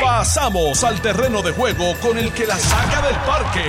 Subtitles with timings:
[0.00, 3.64] Pasamos al terreno de juego con el que la saca del parque.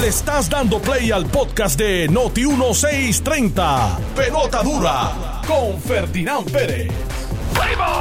[0.00, 3.98] Le estás dando play al podcast de Noti 1630.
[4.16, 6.90] Pelota dura con Ferdinand Pérez.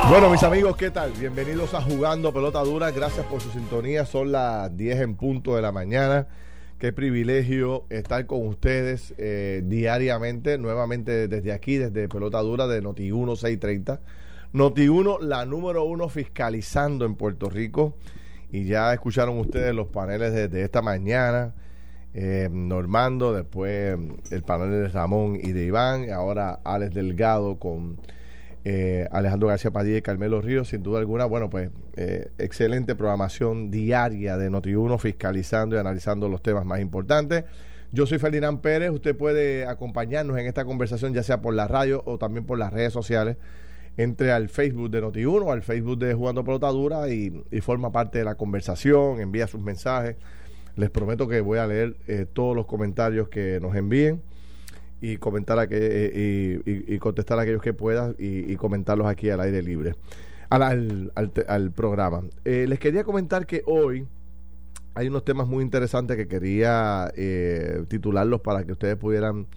[0.10, 1.12] Bueno, mis amigos, ¿qué tal?
[1.12, 2.92] Bienvenidos a Jugando Pelota Dura.
[2.92, 4.06] Gracias por su sintonía.
[4.06, 6.28] Son las 10 en punto de la mañana.
[6.80, 13.04] Qué privilegio estar con ustedes eh, diariamente, nuevamente desde aquí, desde Pelota Dura de Noti
[13.12, 14.00] 1630.
[14.54, 17.96] Noti 1, la número uno fiscalizando en Puerto Rico.
[18.52, 21.54] Y ya escucharon ustedes los paneles desde esta mañana.
[22.14, 23.98] Eh, Normando, después
[24.32, 27.98] el panel de Ramón y de Iván, ahora Alex Delgado con
[28.66, 33.72] eh, Alejandro García Padilla y Carmelo Ríos, sin duda alguna, bueno, pues eh, excelente programación
[33.72, 37.46] diaria de Noti1 fiscalizando y analizando los temas más importantes.
[37.94, 42.04] Yo soy Ferdinand Pérez, usted puede acompañarnos en esta conversación ya sea por la radio
[42.06, 43.38] o también por las redes sociales.
[43.98, 48.20] Entre al Facebook de Noti1 o al Facebook de Jugando Pelotadura y, y forma parte
[48.20, 50.16] de la conversación, envía sus mensajes.
[50.76, 54.22] Les prometo que voy a leer eh, todos los comentarios que nos envíen
[55.02, 59.32] y comentar a que, eh, y, y, contestar a aquellos que puedan y, comentarlos aquí
[59.32, 59.96] al aire libre,
[60.50, 62.22] al, al, al, programa.
[62.46, 64.08] Eh, les quería comentar que hoy
[64.94, 69.48] hay unos temas muy interesantes que quería eh, titularlos para que ustedes pudieran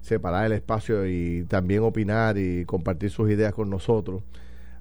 [0.00, 4.22] separar el espacio y también opinar y compartir sus ideas con nosotros.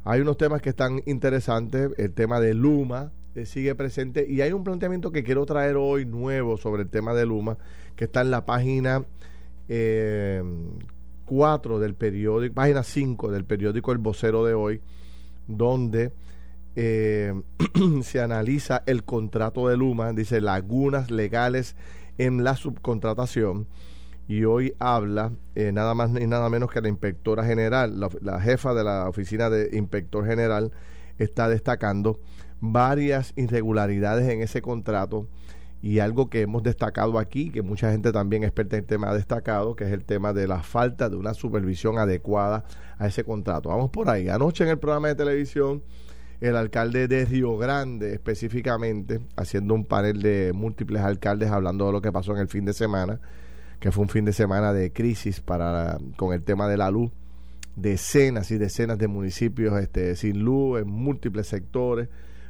[0.04, 3.12] Hay unos temas que están interesantes, el tema de Luma
[3.46, 7.26] sigue presente y hay un planteamiento que quiero traer hoy nuevo sobre el tema de
[7.26, 7.58] Luma,
[7.96, 9.06] que está en la página
[9.68, 10.44] eh,
[11.26, 14.82] 4 del periódico, página 5 del periódico El Vocero de hoy,
[15.48, 16.12] donde
[16.76, 17.34] eh,
[18.04, 21.76] se analiza el contrato de Luma, dice lagunas legales
[22.18, 23.68] en la subcontratación.
[24.30, 28.76] Y hoy habla eh, nada más ni nada menos que la inspectora general, la, jefa
[28.76, 30.72] de la oficina de inspector general,
[31.18, 32.20] está destacando
[32.60, 35.28] varias irregularidades en ese contrato
[35.82, 39.16] y algo que hemos destacado aquí, que mucha gente también experta en el tema ha
[39.16, 42.66] destacado, que es el tema de la falta de una supervisión adecuada
[43.00, 43.70] a ese contrato.
[43.70, 44.30] Vamos por ahí.
[44.30, 45.82] Anoche en el programa de televisión,
[46.40, 52.02] el alcalde de Río Grande específicamente, haciendo un panel de múltiples alcaldes hablando de lo
[52.02, 53.20] que pasó en el fin de semana,
[53.80, 57.12] que fue un fin de semana de crisis para con el tema de la luz,
[57.76, 62.10] decenas y decenas de municipios este, sin luz en múltiples sectores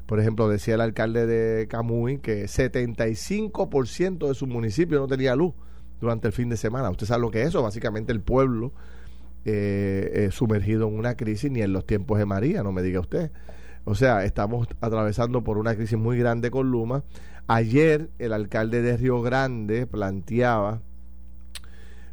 [0.09, 5.53] por ejemplo, decía el alcalde de Camuy que 75% de su municipio no tenía luz
[6.01, 6.89] durante el fin de semana.
[6.89, 8.73] Usted sabe lo que es eso, básicamente el pueblo
[9.45, 13.00] eh, eh, sumergido en una crisis, ni en los tiempos de María, no me diga
[13.01, 13.29] usted.
[13.84, 17.03] O sea, estamos atravesando por una crisis muy grande con Luma.
[17.45, 20.81] Ayer el alcalde de Río Grande planteaba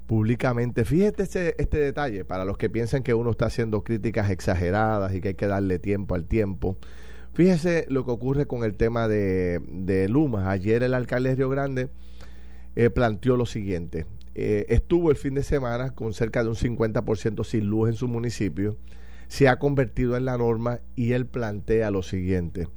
[0.06, 5.21] públicamente, fíjate este, detalle, para los que piensan que uno está haciendo críticas exageradas y
[5.21, 6.77] que hay que darle tiempo al tiempo.
[7.34, 10.50] Fíjese lo que ocurre con el tema de, de Luma.
[10.50, 11.91] Ayer el alcalde de Río Grande
[12.77, 14.06] eh, planteó lo siguiente.
[14.34, 18.06] Eh, estuvo el fin de semana con cerca de un 50% sin luz en su
[18.06, 18.77] municipio.
[19.28, 22.69] Se ha convertido en la norma y él plantea lo siguiente.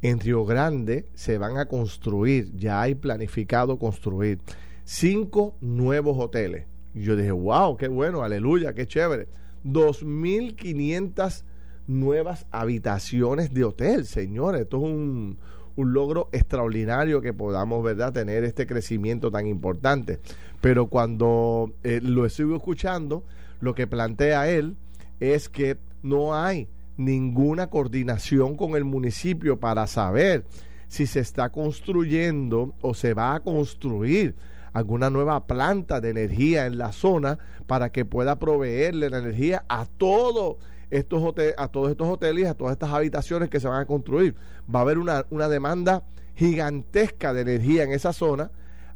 [0.00, 4.40] En Río Grande se van a construir, ya hay planificado construir
[4.84, 6.66] cinco nuevos hoteles.
[6.94, 9.28] Y yo dije, wow, qué bueno, aleluya, qué chévere.
[9.64, 11.44] 2.500
[11.86, 14.62] nuevas habitaciones de hotel, señores.
[14.62, 15.38] Esto es un,
[15.76, 20.20] un logro extraordinario que podamos, ¿verdad?, tener este crecimiento tan importante.
[20.60, 23.24] Pero cuando eh, lo sigo escuchando,
[23.60, 24.76] lo que plantea él
[25.20, 30.44] es que no hay ninguna coordinación con el municipio para saber
[30.88, 34.34] si se está construyendo o se va a construir
[34.72, 39.86] alguna nueva planta de energía en la zona para que pueda proveerle la energía a
[39.86, 40.58] todo
[40.90, 41.22] estos
[41.56, 44.34] a todos estos hoteles, a todas estas habitaciones que se van a construir.
[44.72, 48.50] Va a haber una, una demanda gigantesca de energía en esa zona.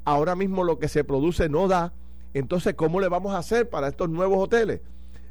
[0.04, 1.92] Ahora mismo lo que se produce no da.
[2.34, 4.80] Entonces, ¿cómo le vamos a hacer para estos nuevos hoteles?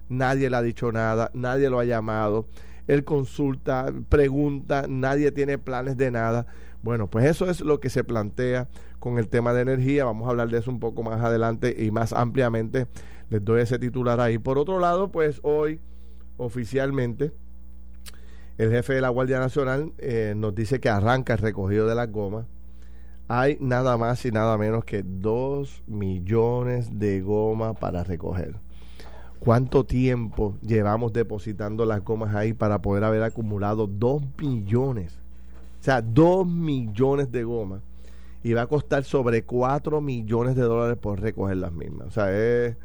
[0.10, 2.48] Nadie le ha dicho nada, nadie lo ha llamado.
[2.88, 6.46] Él consulta, pregunta, nadie tiene planes de nada.
[6.84, 8.68] Bueno, pues eso es lo que se plantea
[9.06, 10.04] con el tema de energía.
[10.04, 12.88] Vamos a hablar de eso un poco más adelante y más ampliamente.
[13.30, 14.40] Les doy ese titular ahí.
[14.40, 15.80] Por otro lado, pues hoy
[16.38, 17.32] oficialmente,
[18.58, 22.12] el jefe de la Guardia Nacional eh, nos dice que arranca el recogido de las
[22.12, 22.48] gomas.
[23.28, 28.56] Hay nada más y nada menos que dos millones de gomas para recoger.
[29.38, 35.20] ¿Cuánto tiempo llevamos depositando las gomas ahí para poder haber acumulado dos millones?
[35.80, 37.84] O sea, dos millones de gomas.
[38.46, 42.10] Y va a costar sobre cuatro millones de dólares por recoger las mismas.
[42.10, 42.78] O sea, es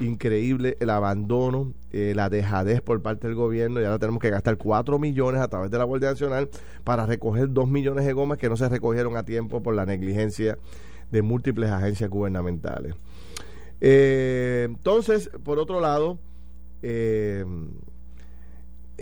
[0.00, 4.58] increíble el abandono, eh, la dejadez por parte del gobierno y ahora tenemos que gastar
[4.58, 6.50] 4 millones a través de la Guardia Nacional
[6.84, 10.58] para recoger 2 millones de gomas que no se recogieron a tiempo por la negligencia
[11.10, 12.94] de múltiples agencias gubernamentales.
[13.80, 16.18] Eh, entonces, por otro lado,
[16.82, 17.46] eh,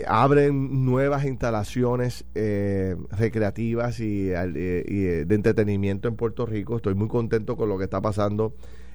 [0.05, 6.75] abren nuevas instalaciones eh, recreativas y, de entretenimiento en Puerto Rico.
[6.75, 8.53] Estoy muy contento con lo que está pasando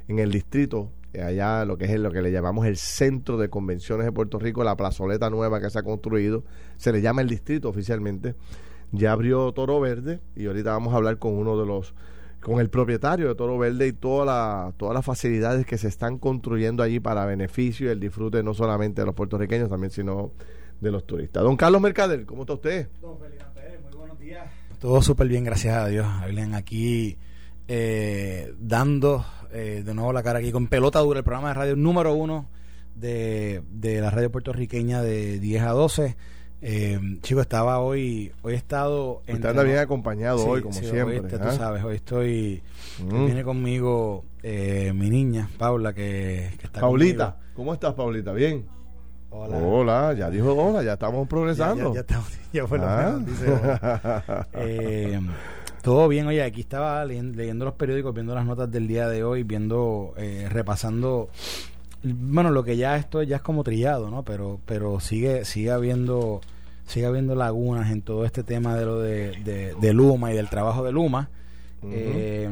[0.08, 4.06] en el distrito, allá lo que es lo que le llamamos el centro de convenciones
[4.06, 6.44] de Puerto Rico, la plazoleta nueva que se ha construido,
[6.76, 8.34] se le llama el distrito oficialmente.
[8.92, 11.94] Ya abrió Toro Verde y ahorita vamos a hablar con uno de los
[12.42, 16.18] con el propietario de Toro Verde y toda la, todas las facilidades que se están
[16.18, 20.32] construyendo allí para beneficio y el disfrute no solamente de los puertorriqueños, también sino
[20.82, 21.42] de los turistas.
[21.42, 22.88] Don Carlos Mercader, ¿cómo está usted?
[23.00, 24.50] Don Felipe Pérez, muy buenos días.
[24.80, 26.06] Todo súper bien, gracias a Dios.
[26.06, 27.16] Hablen aquí
[27.68, 31.76] eh, dando eh, de nuevo la cara aquí con Pelota Dura, el programa de radio
[31.76, 32.48] número uno
[32.96, 36.16] de, de la radio puertorriqueña de 10 a 12.
[36.64, 39.22] Eh, chico, estaba hoy, hoy he estado...
[39.28, 41.20] Usted anda bien acompañado hoy, como siempre.
[41.20, 41.52] Hoy, tú ¿ah?
[41.52, 42.62] sabes, hoy estoy...
[43.04, 43.26] Mm.
[43.26, 48.32] Viene conmigo eh, mi niña, Paula, que, está Paulita, ¿cómo estás, Paulita?
[48.32, 48.64] ¿Bien?
[49.34, 49.56] Hola.
[49.56, 51.94] Hola, ya dijo hola, ya estamos progresando.
[51.94, 53.18] Ya, estamos, ya fue ah.
[53.18, 53.46] dice
[54.52, 55.20] eh,
[55.80, 59.42] todo bien, oye, aquí estaba leyendo, los periódicos, viendo las notas del día de hoy,
[59.42, 61.30] viendo, eh, repasando
[62.02, 64.22] bueno, lo que ya esto ya es como trillado, ¿no?
[64.22, 66.42] Pero, pero sigue, sigue habiendo,
[66.86, 70.84] sigue habiendo lagunas en todo este tema de lo de, de, Luma y del trabajo
[70.84, 71.30] de Luma.
[71.84, 72.50] eh,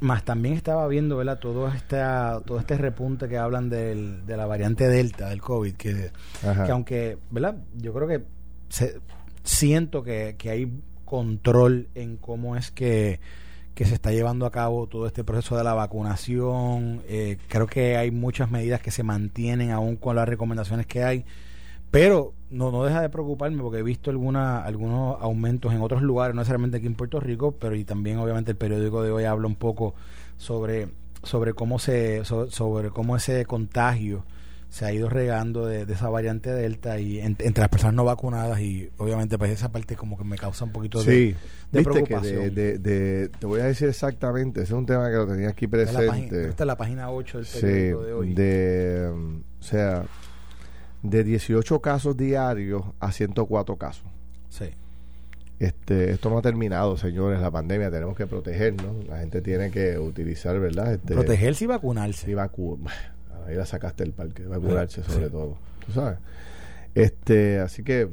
[0.00, 1.38] más también estaba viendo, ¿verdad?
[1.38, 1.98] Todo este,
[2.44, 6.10] todo este repunte que hablan del, de la variante Delta del COVID, que,
[6.40, 7.56] que aunque, ¿verdad?
[7.76, 8.24] Yo creo que
[8.68, 9.00] se,
[9.42, 13.20] siento que, que hay control en cómo es que
[13.76, 17.02] que se está llevando a cabo todo este proceso de la vacunación.
[17.08, 21.26] Eh, creo que hay muchas medidas que se mantienen aún con las recomendaciones que hay,
[21.96, 26.34] pero no, no deja de preocuparme porque he visto alguna, algunos aumentos en otros lugares,
[26.34, 29.46] no necesariamente aquí en Puerto Rico, pero y también obviamente el periódico de hoy habla
[29.46, 29.94] un poco
[30.36, 30.88] sobre,
[31.22, 34.26] sobre cómo se, sobre cómo ese contagio
[34.68, 38.90] se ha ido regando de, esa variante Delta y entre las personas no vacunadas y
[38.98, 41.34] obviamente pues esa parte como que me causa un poquito de,
[41.70, 42.54] preocupación.
[42.54, 46.48] te voy a decir exactamente, ese es un tema que lo tenía aquí presente.
[46.48, 48.34] Esta es la página 8 del periódico de hoy.
[48.34, 49.08] De,
[49.58, 50.04] o sea,
[51.02, 54.04] de 18 casos diarios a 104 casos.
[54.48, 54.70] Sí.
[55.58, 59.98] Este, esto no ha terminado, señores, la pandemia, tenemos que protegernos, la gente tiene que
[59.98, 60.94] utilizar, ¿verdad?
[60.94, 62.30] Este, Protegerse y vacunarse.
[62.30, 62.94] Y vacunarse
[63.46, 66.18] ahí la sacaste del parque, va a curarse sobre todo, tú sabes.
[66.94, 68.08] Este, así que,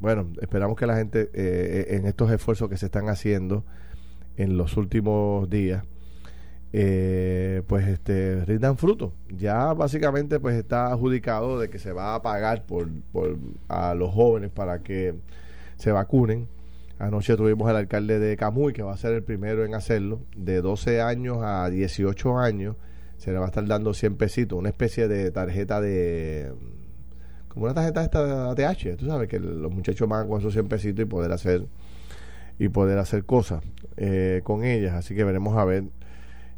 [0.00, 3.64] bueno, esperamos que la gente eh, en estos esfuerzos que se están haciendo
[4.36, 5.84] en los últimos días,
[6.72, 9.12] eh, pues este rindan fruto.
[9.28, 13.38] Ya básicamente pues está adjudicado de que se va a pagar por, por
[13.68, 15.14] a los jóvenes para que
[15.76, 16.48] se vacunen.
[16.98, 20.60] Anoche tuvimos al alcalde de Camuy, que va a ser el primero en hacerlo, de
[20.60, 22.76] 12 años a 18 años
[23.22, 26.52] se le va a estar dando 100 pesitos, una especie de tarjeta de...
[27.46, 31.04] como una tarjeta esta ATH, tú sabes que los muchachos van con esos 100 pesitos
[31.04, 31.66] y poder hacer
[32.58, 33.62] y poder hacer cosas
[33.96, 35.84] eh, con ellas, así que veremos a ver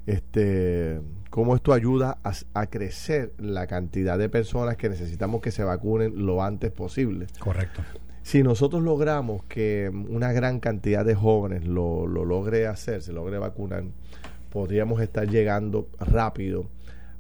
[0.07, 5.65] este cómo esto ayuda a, a, crecer la cantidad de personas que necesitamos que se
[5.65, 7.27] vacunen lo antes posible.
[7.41, 7.83] Correcto.
[8.23, 13.39] Si nosotros logramos que una gran cantidad de jóvenes lo, lo logre hacer, se logre
[13.39, 13.85] vacunar,
[14.51, 16.69] podríamos estar llegando rápido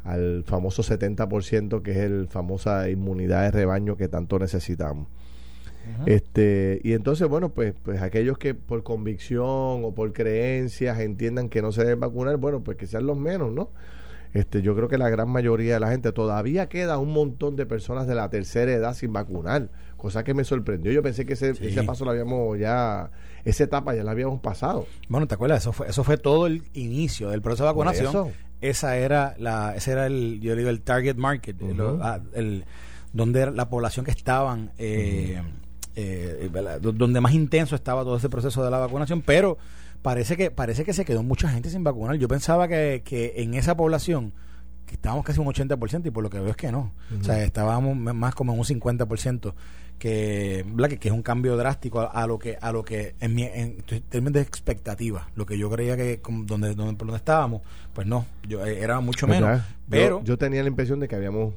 [0.04, 5.08] al famoso 70% que es el famosa inmunidad de rebaño que tanto necesitamos.
[6.06, 11.62] Este, y entonces, bueno, pues, pues aquellos que por convicción o por creencias entiendan que
[11.62, 13.70] no se deben vacunar, bueno, pues que sean los menos, ¿no?
[14.32, 17.66] Este, yo creo que la gran mayoría de la gente todavía queda un montón de
[17.66, 20.90] personas de la tercera edad sin vacunar, cosa que me sorprendió.
[20.90, 23.10] Yo pensé que ese, ese paso lo habíamos ya
[23.44, 24.86] esa etapa ya la habíamos pasado.
[25.08, 25.60] Bueno, ¿te acuerdas?
[25.60, 28.32] Eso fue, eso fue todo el inicio del proceso de vacunación.
[28.60, 31.56] Esa era la, ese era el, yo digo, el target market,
[32.00, 32.64] ah, el,
[33.12, 35.42] donde la población que estaban, eh,
[35.96, 39.58] eh, donde más intenso estaba todo ese proceso de la vacunación, pero
[40.02, 42.16] parece que, parece que se quedó mucha gente sin vacunar.
[42.16, 44.32] Yo pensaba que, que en esa población,
[44.86, 46.92] que estábamos casi un 80% y por lo que veo es que no.
[47.20, 49.54] O sea, estábamos más como en un 50%
[49.98, 50.64] que,
[51.00, 53.76] que, es un cambio drástico a, lo que a lo que en, mi, en,
[54.08, 57.62] términos de expectativa lo que yo creía que donde, donde por donde estábamos
[57.94, 61.54] pues no yo eh, era mucho menos pero yo, tenía la impresión de que habíamos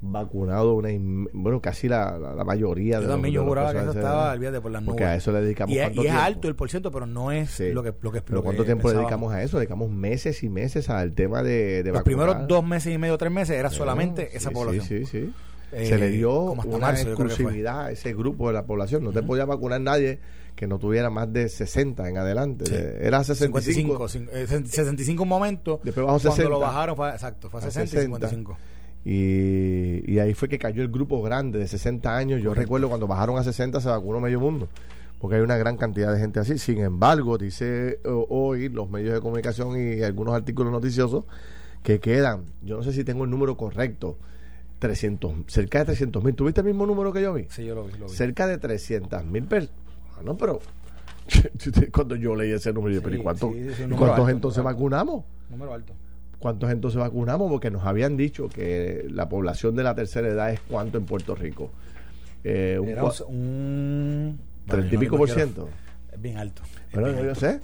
[0.00, 0.90] vacunado una
[1.32, 4.70] bueno casi la, la, mayoría yo de también yo juraba que eso estaba de por
[4.70, 7.58] las nubes porque a eso le dedicamos y, es, alto el porciento pero no es
[7.60, 11.14] lo que lo que pero cuánto tiempo dedicamos a eso dedicamos meses y meses al
[11.14, 14.84] tema de, de los primeros dos meses y medio tres meses era solamente esa población.
[14.84, 15.26] sí sí.
[15.26, 15.32] Sí
[15.70, 19.04] se le dio eh, una exclusividad a ese grupo de la población.
[19.04, 20.20] No te podía vacunar nadie
[20.54, 22.64] que no tuviera más de 60 en adelante.
[23.00, 24.08] Era 65.
[24.08, 25.80] 55, 65 momentos.
[25.82, 26.42] Después bajó 60.
[26.42, 28.58] Cuando lo bajaron fue, exacto, fue a 60, 60 y 55.
[29.08, 32.42] Y, y, ahí fue que cayó el grupo grande de 60 años.
[32.42, 34.68] Yo recuerdo cuando bajaron a 60 se vacunó medio mundo,
[35.20, 36.58] porque hay una gran cantidad de gente así.
[36.58, 41.24] Sin embargo, dice hoy los medios de comunicación y algunos artículos noticiosos
[41.84, 44.18] que quedan, yo no sé si tengo el número correcto,
[44.80, 46.34] 300, cerca de 300 mil.
[46.34, 47.46] ¿Tuviste el mismo número que yo vi?
[47.48, 47.92] Sí, yo lo vi.
[48.08, 49.78] Cerca de 300 mil personas.
[50.24, 50.58] No, pero
[51.92, 53.54] cuando yo leí ese número, yo, ¿cuántos,
[53.96, 55.24] ¿cuántos entonces vacunamos?
[55.48, 55.92] Número alto.
[56.38, 57.50] ¿Cuántos entonces vacunamos?
[57.50, 61.34] Porque nos habían dicho que la población de la tercera edad es cuánto en Puerto
[61.34, 61.70] Rico.
[62.44, 65.68] Eh, un, Era un, treinta y pico por ciento.
[66.12, 66.62] Es bien alto.
[66.92, 67.60] Bueno, yo sé.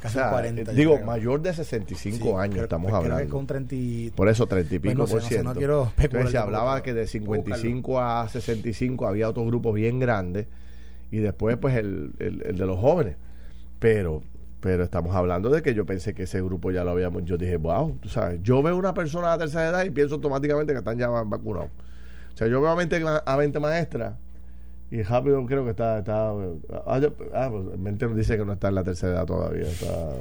[0.00, 0.72] Casi 40.
[0.72, 3.30] Digo, mayor de 65 años estamos hablando.
[3.30, 5.52] Con 30 Por eso, 30 y pico por ciento.
[5.98, 10.48] Entonces, se hablaba que de 55 a 65 había otro grupo bien grande
[11.10, 13.16] y después, pues, el, el, el de los jóvenes.
[13.78, 14.22] Pero
[14.60, 17.24] pero estamos hablando de que yo pensé que ese grupo ya lo habíamos.
[17.24, 20.72] Yo dije, wow, tú sabes, yo veo una persona de tercera edad y pienso automáticamente
[20.72, 21.70] que están ya vacunados.
[22.34, 24.14] O sea, yo veo a 20, a 20 maestras
[24.90, 26.00] y rápido creo que está.
[26.00, 27.00] está ah,
[27.34, 29.68] ah pues, mente dice que no está en la tercera edad todavía.
[29.68, 30.14] Está,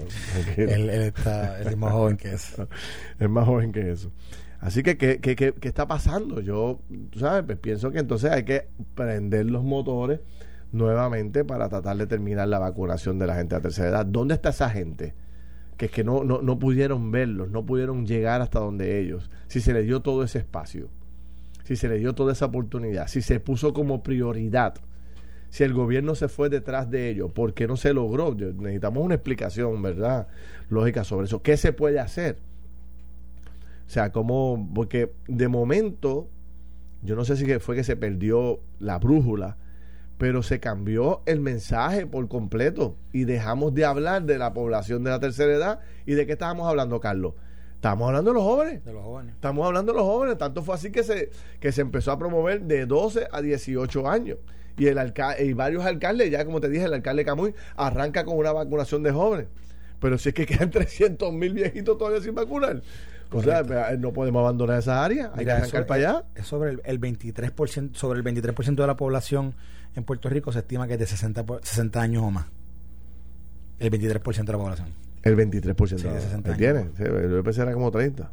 [0.58, 2.68] él, está, él es más joven que eso.
[3.20, 4.12] es más joven que eso.
[4.60, 6.42] Así que, ¿qué, qué, qué, qué está pasando?
[6.42, 10.20] Yo, tú sabes, pues pienso que entonces hay que prender los motores
[10.72, 14.06] nuevamente para tratar de terminar la vacunación de la gente a tercera edad.
[14.06, 15.14] ¿Dónde está esa gente?
[15.78, 19.62] Que es que no, no, no pudieron verlos, no pudieron llegar hasta donde ellos, si
[19.62, 20.90] se les dio todo ese espacio,
[21.64, 24.76] si se les dio toda esa oportunidad, si se puso como prioridad,
[25.50, 28.36] si el gobierno se fue detrás de ellos, ¿por qué no se logró?
[28.36, 30.28] Necesitamos una explicación, ¿verdad?
[30.70, 31.42] Lógica sobre eso.
[31.42, 32.38] ¿Qué se puede hacer?
[33.88, 36.30] O sea, como, porque de momento,
[37.02, 39.58] yo no sé si fue que se perdió la brújula,
[40.20, 45.12] pero se cambió el mensaje por completo y dejamos de hablar de la población de
[45.12, 47.36] la tercera edad y de qué estábamos hablando, Carlos.
[47.76, 48.84] Estamos hablando de los jóvenes.
[48.84, 49.34] De los jóvenes.
[49.36, 50.38] Estamos hablando de los jóvenes.
[50.38, 51.30] Tanto fue así que se,
[51.62, 54.40] que se empezó a promover de 12 a 18 años.
[54.78, 58.52] Y, el y varios alcaldes, ya como te dije, el alcalde Camuy arranca con una
[58.52, 59.48] vacunación de jóvenes.
[60.02, 62.82] Pero si es que quedan 300 mil viejitos todavía sin vacunar.
[63.32, 63.64] O sea,
[63.98, 65.32] no podemos abandonar esa área.
[65.34, 66.26] Hay que arrancar para allá.
[66.36, 69.56] Es sobre el, el 23%, sobre el 23% de la población
[69.96, 72.46] en Puerto Rico se estima que es de 60, 60 años o más.
[73.80, 74.88] El 23% de la población.
[75.24, 76.58] El 23% sí, de 60 años.
[76.58, 76.90] ¿Tiene?
[76.98, 78.32] Sí, yo pensé era como 30.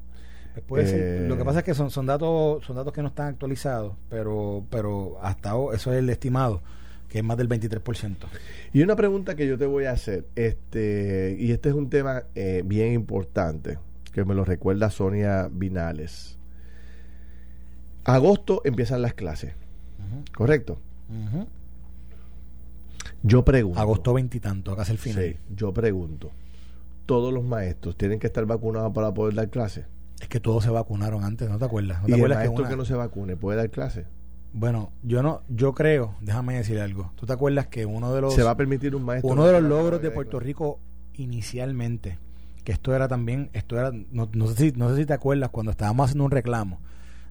[0.67, 3.29] Pues eh, lo que pasa es que son, son datos son datos que no están
[3.29, 6.63] actualizados, pero pero hasta eso es el estimado,
[7.09, 8.17] que es más del 23%.
[8.73, 12.25] Y una pregunta que yo te voy a hacer, este y este es un tema
[12.35, 13.79] eh, bien importante,
[14.13, 16.39] que me lo recuerda Sonia Vinales.
[18.05, 19.53] Agosto empiezan las clases,
[20.35, 20.79] ¿correcto?
[23.23, 23.81] Yo pregunto.
[23.81, 25.25] Agosto veintitanto, acá es el final.
[25.25, 26.31] Sí, yo pregunto.
[27.07, 29.85] ¿Todos los maestros tienen que estar vacunados para poder dar clase?
[30.21, 32.01] Es que todos se vacunaron antes, ¿no te acuerdas?
[32.01, 34.07] ¿No te ¿Y acuerdas el maestro que, no se vacune puede dar clase?
[34.53, 37.13] Bueno, yo no, yo creo, déjame decir algo.
[37.17, 39.53] ¿Tú te acuerdas que uno de los se va a permitir un maestro uno de
[39.53, 40.81] los logros de Puerto Rico
[41.15, 42.19] inicialmente,
[42.65, 45.51] que esto era también, esto era, no, no sé si, no sé si te acuerdas
[45.51, 46.81] cuando estábamos haciendo un reclamo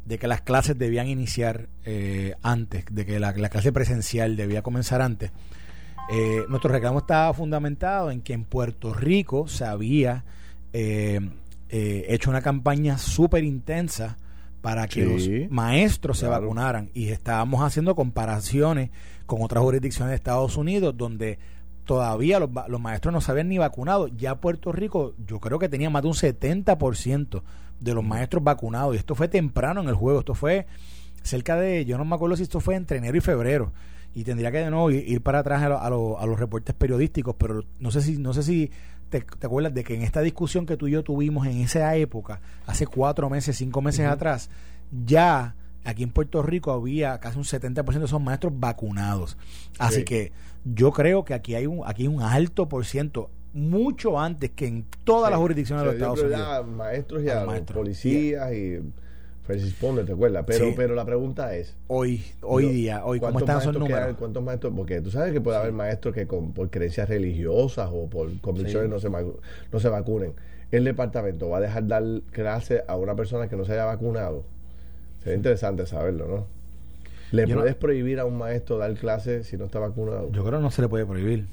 [0.05, 5.01] de que las clases debían iniciar eh, antes, de que la, clase presencial debía comenzar
[5.01, 5.31] antes.
[6.12, 10.24] Eh, nuestro reclamo estaba fundamentado en que en Puerto Rico se había
[10.74, 11.19] eh,
[11.69, 14.17] hecho una campaña súper intensa
[14.62, 18.89] para que los maestros se vacunaran y estábamos haciendo comparaciones
[19.25, 21.38] con otras jurisdicciones de Estados Unidos donde
[21.85, 24.07] todavía los, los maestros no se habían ni vacunado.
[24.07, 27.43] Ya Puerto Rico yo creo que tenía más de un 70%
[27.79, 28.96] de los maestros vacunados.
[28.96, 30.67] Y esto fue temprano en el juego, esto fue
[31.24, 33.74] cerca de, yo no me acuerdo si esto fue entre enero y febrero.
[34.13, 37.91] Y tendría que de nuevo ir, para atrás a, a, los reportes periodísticos, pero no
[37.91, 38.72] sé si, no sé si
[39.10, 42.39] te, acuerdas de que en esta discusión que tú y yo tuvimos en esa época,
[42.65, 44.50] hace cuatro meses, cinco meses atrás,
[45.05, 49.38] ya aquí en Puerto Rico había casi un 70% de esos maestros vacunados.
[49.79, 50.32] Así que
[50.63, 54.67] yo creo que aquí hay un, aquí hay un alto por ciento mucho antes que
[54.67, 56.67] en todas las jurisdicciones de los Estados Unidos.
[56.67, 58.81] maestros y a, policías y
[59.43, 60.43] Francis Ponder, ¿te acuerdas?
[60.45, 61.74] Pero, pero la pregunta es...
[61.88, 64.17] Hoy, hoy día, hoy, ¿cómo están esos números?
[64.19, 64.74] ¿Cuántos maestros?
[64.75, 68.89] Porque tú sabes que puede haber maestros que con, por creencias religiosas o por convicciones
[68.89, 70.33] no, se, no se vacunen.
[70.71, 74.43] El departamento va a dejar dar clase a una persona que no se haya vacunado.
[75.24, 76.47] Sería interesante saberlo, ¿no?
[77.31, 80.29] ¿Le puedes prohibir a un maestro dar clases si no está vacunado?
[80.31, 81.45] Yo creo que no se le puede prohibir.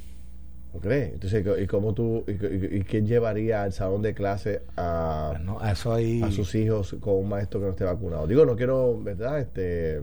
[0.74, 1.12] ¿No crees?
[1.12, 6.30] Entonces, ¿y cómo tú, y, quién llevaría al salón de clase a, a, eso a
[6.30, 8.26] sus hijos con un maestro que no esté vacunado?
[8.26, 9.40] Digo, no quiero, ¿verdad?
[9.40, 10.00] Este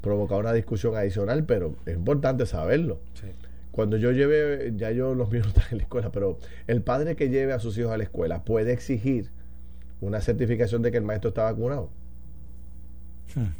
[0.00, 3.00] provocar una discusión adicional, pero es importante saberlo.
[3.70, 7.16] Cuando yo lleve, ya yo los míos no están en la escuela, pero el padre
[7.16, 9.30] que lleve a sus hijos a la escuela puede exigir
[10.00, 11.90] una certificación de que el maestro está vacunado.
[13.34, 13.52] Hmm.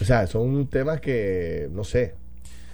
[0.00, 2.14] O sea, son temas que, no sé,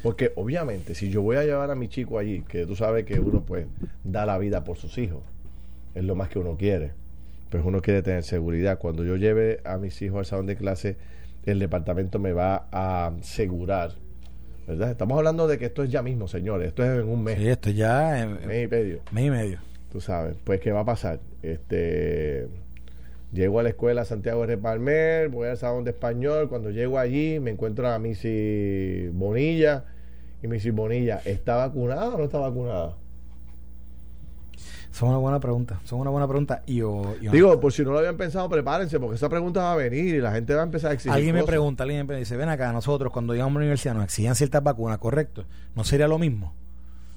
[0.05, 3.19] porque obviamente si yo voy a llevar a mi chico allí, que tú sabes que
[3.19, 3.67] uno pues
[4.05, 5.23] da la vida por sus hijos,
[5.95, 6.93] es lo más que uno quiere,
[7.49, 8.79] pues uno quiere tener seguridad.
[8.79, 10.99] Cuando yo lleve a mis hijos al salón de clase,
[11.47, 13.93] el departamento me va a asegurar.
[14.67, 14.91] ¿Verdad?
[14.91, 16.69] Estamos hablando de que esto es ya mismo, señores.
[16.69, 17.39] Esto es en un mes.
[17.39, 19.01] Sí, esto ya en mes y medio.
[19.11, 19.59] Mes y medio.
[19.91, 20.37] Tú sabes.
[20.45, 21.21] Pues, ¿qué va a pasar?
[21.43, 22.47] Este.
[23.33, 26.51] Llego a la escuela Santiago de Palmer, voy al salón de español.
[26.51, 29.87] Cuando llego allí, me encuentro a Missy Bonilla.
[30.45, 32.97] Y Missy Bonilla, ¿está vacunada o no está vacunada?
[34.91, 36.63] Son una buena pregunta, son una buena pregunta.
[36.67, 36.83] Y
[37.33, 40.21] Digo, por si no lo habían pensado, prepárense, porque esa pregunta va a venir y
[40.21, 41.13] la gente va a empezar a exigir.
[41.13, 44.05] Alguien me pregunta, alguien me dice, ven acá, nosotros cuando llegamos a la universidad nos
[44.05, 45.47] exigían ciertas vacunas, ¿correcto?
[45.75, 46.53] ¿No sería lo mismo?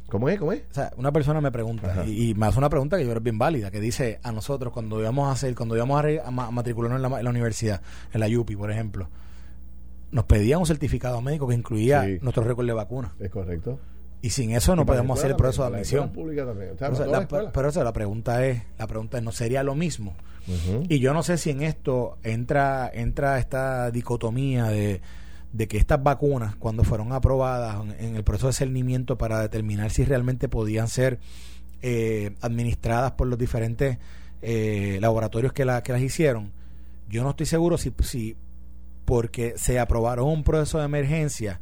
[0.08, 0.40] ¿Cómo es?
[0.40, 0.62] ¿Cómo es?
[0.72, 3.38] O sea, una persona me pregunta, y, me hace una pregunta que yo creo bien
[3.38, 7.30] válida, que dice a nosotros cuando íbamos a hacer, cuando íbamos a, matricularnos en la,
[7.30, 7.82] universidad,
[8.14, 9.10] en la UPI, por ejemplo,
[10.12, 13.14] nos pedían un certificado médico que incluía nuestro récord de vacuna.
[13.20, 13.80] Es correcto.
[14.22, 16.12] Y sin eso no podemos hacer el proceso de admisión.
[17.54, 20.16] pero, eso, la pregunta es, la pregunta es, ¿no sería lo mismo?
[20.88, 25.02] Y yo no sé si en esto entra, entra esta dicotomía de,
[25.68, 30.48] que estas vacunas, cuando fueron aprobadas en, el proceso de cernimiento para determinar si realmente
[30.48, 31.20] podían ser
[31.82, 33.98] eh, administradas por los diferentes
[34.42, 36.52] eh, laboratorios que, la, que las hicieron,
[37.10, 38.36] yo no estoy seguro si, si
[39.08, 41.62] porque se aprobaron un proceso de emergencia,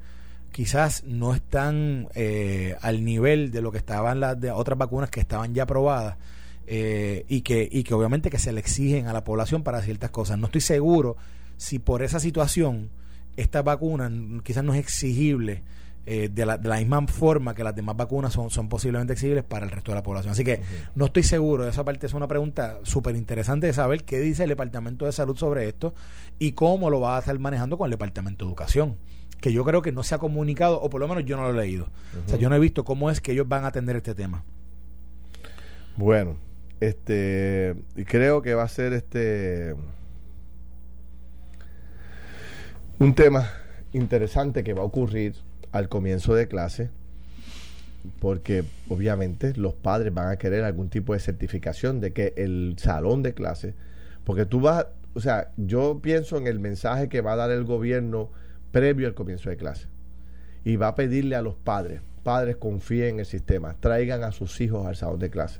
[0.51, 5.19] quizás no están eh, al nivel de lo que estaban las de otras vacunas que
[5.19, 6.17] estaban ya aprobadas
[6.65, 10.09] eh, y, que, y que obviamente que se le exigen a la población para ciertas
[10.09, 10.39] cosas.
[10.39, 11.17] No estoy seguro
[11.55, 12.89] si por esa situación
[13.37, 14.11] esta vacuna
[14.41, 15.61] quizás no es exigible
[16.05, 19.43] eh, de, la, de, la, misma forma que las demás vacunas son, son posiblemente exigibles
[19.43, 20.31] para el resto de la población.
[20.31, 20.61] Así que
[20.93, 24.43] no estoy seguro, de esa parte es una pregunta súper interesante de saber qué dice
[24.43, 25.93] el Departamento de Salud sobre esto
[26.37, 28.97] y cómo lo va a estar manejando con el Departamento de Educación
[29.41, 31.49] que yo creo que no se ha comunicado, o por lo menos yo no lo
[31.51, 31.87] he leído.
[32.25, 34.43] O sea, yo no he visto cómo es que ellos van a atender este tema.
[35.97, 36.37] Bueno,
[36.79, 37.75] este,
[38.05, 39.75] creo que va a ser este
[42.97, 43.49] un tema
[43.93, 45.35] interesante que va a ocurrir
[45.75, 46.89] al comienzo de clase,
[48.21, 53.23] porque obviamente los padres van a querer algún tipo de certificación de que el salón
[53.23, 53.73] de clase,
[54.23, 57.65] porque tú vas, o sea, yo pienso en el mensaje que va a dar el
[57.65, 58.29] gobierno
[58.71, 59.87] previo al comienzo de clase.
[60.63, 64.61] Y va a pedirle a los padres, padres confíen en el sistema, traigan a sus
[64.61, 65.59] hijos al salón de clase.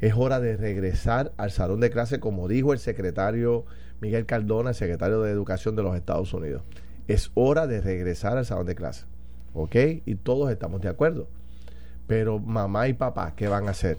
[0.00, 3.66] Es hora de regresar al salón de clase, como dijo el secretario
[4.00, 6.62] Miguel Cardona, el secretario de Educación de los Estados Unidos.
[7.06, 9.11] Es hora de regresar al salón de clase.
[9.54, 9.76] ¿Ok?
[10.06, 11.28] Y todos estamos de acuerdo.
[12.06, 13.98] Pero mamá y papá, ¿qué van a hacer?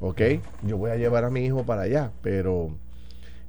[0.00, 0.20] ¿Ok?
[0.62, 2.70] Yo voy a llevar a mi hijo para allá, pero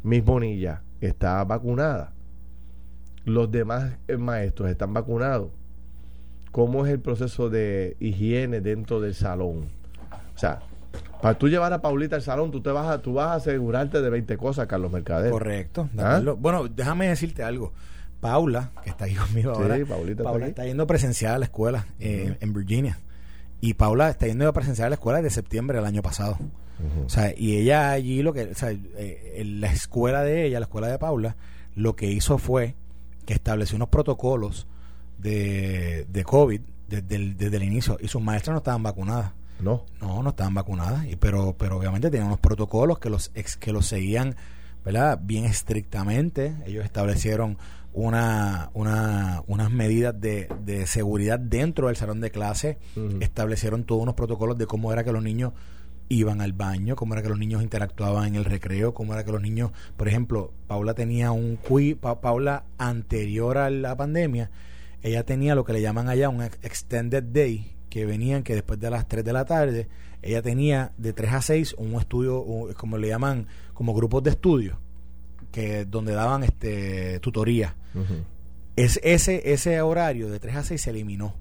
[0.03, 2.13] Miss Bonilla está vacunada
[3.25, 5.49] los demás eh, maestros están vacunados.
[6.51, 9.69] ¿Cómo es el proceso de higiene dentro del salón?
[10.35, 10.59] O sea,
[11.21, 14.01] para tú llevar a Paulita al salón, tú te vas a, tú vas a asegurarte
[14.01, 15.31] de 20 cosas, Carlos Mercader.
[15.31, 15.89] Correcto.
[15.97, 16.21] ¿Ah?
[16.37, 17.71] Bueno, déjame decirte algo.
[18.21, 19.77] Paula, que está aquí conmigo ahora,
[20.23, 22.99] Paula está, yendo presencial a la escuela eh, en Virginia.
[23.59, 26.37] Y Paula está yendo presencial a la escuela desde septiembre del año pasado.
[27.05, 30.59] O sea, y ella allí lo que, o sea, eh, en la escuela de ella,
[30.59, 31.35] la escuela de Paula,
[31.75, 32.73] lo que hizo fue
[33.27, 34.65] que estableció unos protocolos
[35.19, 39.31] de, de COVID desde el, desde el inicio y sus maestras no estaban vacunadas.
[39.59, 39.85] No.
[40.01, 43.71] No, no estaban vacunadas, y, pero, pero obviamente tenían unos protocolos que los, ex, que
[43.71, 44.35] los seguían
[44.83, 45.19] ¿verdad?
[45.21, 46.55] bien estrictamente.
[46.65, 47.57] Ellos establecieron
[47.93, 52.77] una, una, unas medidas de, de seguridad dentro del salón de clase,
[53.19, 55.53] establecieron todos unos protocolos de cómo era que los niños
[56.07, 59.31] iban al baño, cómo era que los niños interactuaban en el recreo, cómo era que
[59.31, 64.51] los niños, por ejemplo, Paula tenía un quiz, Paula anterior a la pandemia,
[65.03, 68.89] ella tenía lo que le llaman allá un extended day, que venían que después de
[68.89, 69.87] las 3 de la tarde,
[70.21, 72.45] ella tenía de 3 a 6 un estudio,
[72.77, 74.79] como le llaman, como grupos de estudio,
[75.51, 77.75] que donde daban este tutoría.
[78.75, 81.35] Es, ese, ese horario de 3 a 6 se eliminó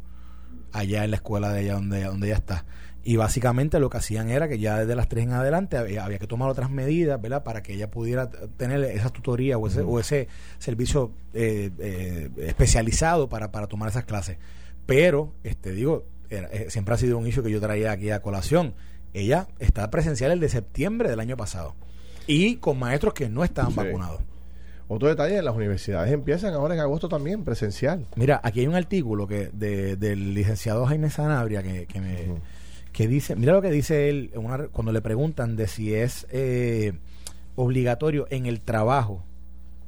[0.73, 2.65] allá en la escuela de ella donde, donde ella está
[3.03, 6.27] Y básicamente lo que hacían era que ya desde las 3 en adelante había, que
[6.27, 7.43] tomar otras medidas, ¿verdad?
[7.43, 13.29] Para que ella pudiera tener esa tutoría o ese, o ese servicio eh, eh, especializado
[13.29, 14.39] para, para tomar esas clases.
[14.87, 18.75] Pero, este digo, eh, siempre ha sido un issue que yo traía aquí a colación.
[19.13, 21.75] Ella está presencial el de septiembre del año pasado
[22.27, 24.21] y con maestros que no estaban vacunados.
[24.93, 28.07] Otro detalle, las universidades empiezan ahora en agosto también, presencial.
[28.17, 32.41] Mira, aquí hay un artículo que del licenciado Jaime Sanabria que, que me
[32.93, 34.33] que dice, mira lo que dice él
[34.73, 36.95] cuando le preguntan de si es eh,
[37.55, 39.23] obligatorio en el trabajo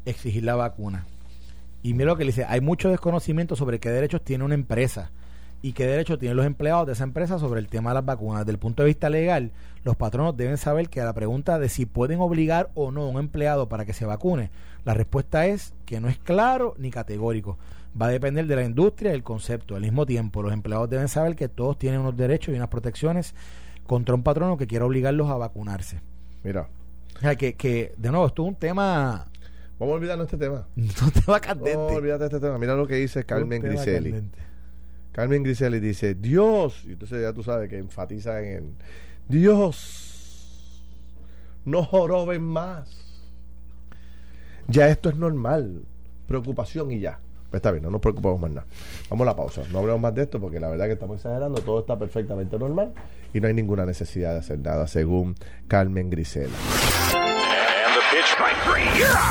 [0.05, 1.05] exigir la vacuna.
[1.83, 5.11] Y mira lo que le dice, hay mucho desconocimiento sobre qué derechos tiene una empresa
[5.63, 8.43] y qué derechos tienen los empleados de esa empresa sobre el tema de las vacunas.
[8.43, 9.51] Desde el punto de vista legal,
[9.83, 13.09] los patronos deben saber que a la pregunta de si pueden obligar o no a
[13.09, 14.51] un empleado para que se vacune,
[14.85, 17.59] la respuesta es que no es claro ni categórico
[18.01, 19.77] va a depender de la industria y del concepto.
[19.77, 23.35] Al mismo tiempo, los empleados deben saber que todos tienen unos derechos y unas protecciones
[23.87, 26.01] contra un patrono que quiera obligarlos a vacunarse.
[26.43, 26.69] Mira.
[27.17, 29.27] O sea, que, que de nuevo, esto es un tema...
[29.79, 30.67] Vamos a olvidarnos este tema.
[30.77, 31.77] un tema candente.
[31.77, 32.59] No, olvídate este tema.
[32.59, 34.31] Mira lo que dice Carmen Griselli.
[35.13, 38.77] Carmen Griselli dice, Dios, y entonces ya tú sabes que enfatiza en
[39.29, 40.83] Dios,
[41.67, 43.12] no joroben más.
[44.69, 45.83] Ya esto es normal.
[46.27, 47.19] Preocupación y ya.
[47.51, 48.67] Pues está bien, no nos preocupamos más nada.
[49.11, 49.63] Vamos a la pausa.
[49.71, 51.61] No hablemos más de esto porque la verdad que estamos exagerando.
[51.61, 52.93] Todo está perfectamente normal
[53.35, 55.35] y no hay ninguna necesidad de hacer nada, según
[55.69, 56.57] Carmen Grisela.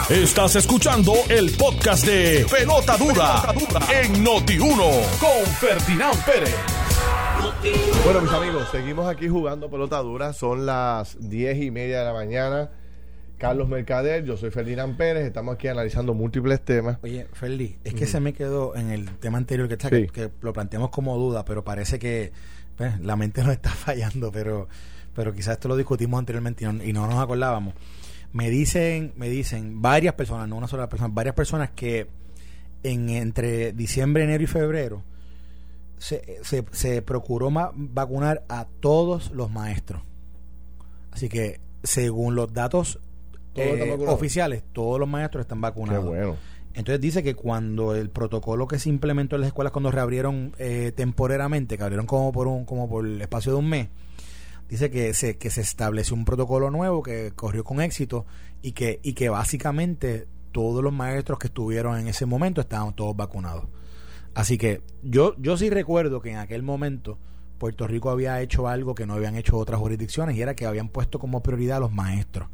[0.09, 3.43] Estás escuchando el podcast de Pelota Dura,
[4.01, 6.55] en Noti1 con Ferdinand Pérez.
[8.03, 10.33] Bueno, mis amigos, seguimos aquí jugando pelota dura.
[10.33, 12.69] Son las diez y media de la mañana.
[13.41, 16.99] Carlos Mercader, yo soy Ferdinand Pérez, estamos aquí analizando múltiples temas.
[17.01, 20.53] Oye, Ferdi, es que se me quedó en el tema anterior que, está, que, lo
[20.53, 22.31] planteamos como duda, pero parece que
[22.77, 24.67] pues, la mente nos está fallando, pero,
[25.15, 27.73] pero quizás esto lo discutimos anteriormente y no, nos acordábamos.
[28.31, 32.05] Me dicen, me dicen varias personas, no una sola persona, varias personas que
[32.83, 35.03] en entre diciembre, enero y febrero
[35.97, 40.03] se, se, se procuró vacunar a todos los maestros.
[41.09, 42.99] Así que según los datos
[43.55, 46.05] eh, oficiales, todos los maestros están vacunados.
[46.05, 46.35] bueno.
[46.73, 50.93] Entonces dice que cuando el protocolo que se implementó en las escuelas cuando reabrieron eh,
[50.95, 53.89] temporariamente, que abrieron como por un como por el espacio de un mes,
[54.69, 58.25] dice que se que se estableció un protocolo nuevo que corrió con éxito
[58.61, 63.15] y que y que básicamente todos los maestros que estuvieron en ese momento estaban todos
[63.17, 63.65] vacunados.
[64.33, 67.17] Así que yo yo sí recuerdo que en aquel momento
[67.57, 70.87] Puerto Rico había hecho algo que no habían hecho otras jurisdicciones y era que habían
[70.87, 72.47] puesto como prioridad a los maestros.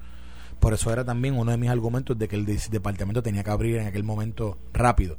[0.59, 3.77] Por eso era también uno de mis argumentos de que el departamento tenía que abrir
[3.77, 5.17] en aquel momento rápido.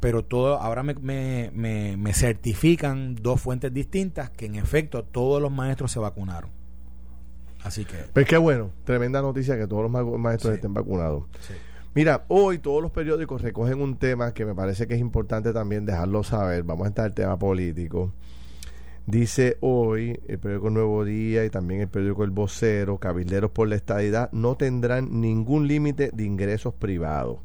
[0.00, 5.50] Pero todo, ahora me, me, me, certifican dos fuentes distintas que en efecto todos los
[5.50, 6.50] maestros se vacunaron.
[7.64, 7.96] Así que.
[8.12, 11.24] Pues qué bueno, tremenda noticia que todos los maestros estén vacunados.
[11.94, 15.86] Mira, hoy todos los periódicos recogen un tema que me parece que es importante también
[15.86, 16.62] dejarlo saber.
[16.62, 18.12] Vamos a entrar al tema político.
[19.06, 23.76] Dice hoy el periódico Nuevo Día y también el periódico El Vocero, cabilderos por la
[23.76, 27.38] estadidad no tendrán ningún límite de ingresos privados.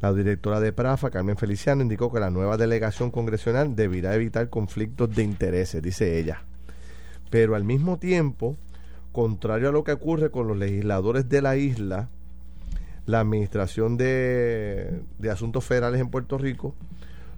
[0.00, 5.14] La directora de Prafa, Carmen Feliciano, indicó que la nueva delegación congresional deberá evitar conflictos
[5.14, 6.42] de intereses, dice ella.
[7.30, 8.56] Pero al mismo tiempo,
[9.12, 12.08] contrario a lo que ocurre con los legisladores de la isla,
[13.06, 16.74] la Administración de, de Asuntos Federales en Puerto Rico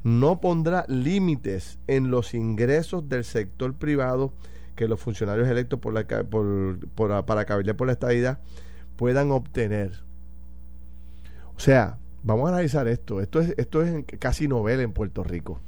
[0.05, 4.33] no pondrá límites en los ingresos del sector privado
[4.75, 8.39] que los funcionarios electos por la, por, para cabildear por la estadidad
[8.97, 9.93] puedan obtener.
[11.57, 13.21] O sea, vamos a analizar esto.
[13.21, 15.61] Esto es, esto es casi novel en Puerto Rico.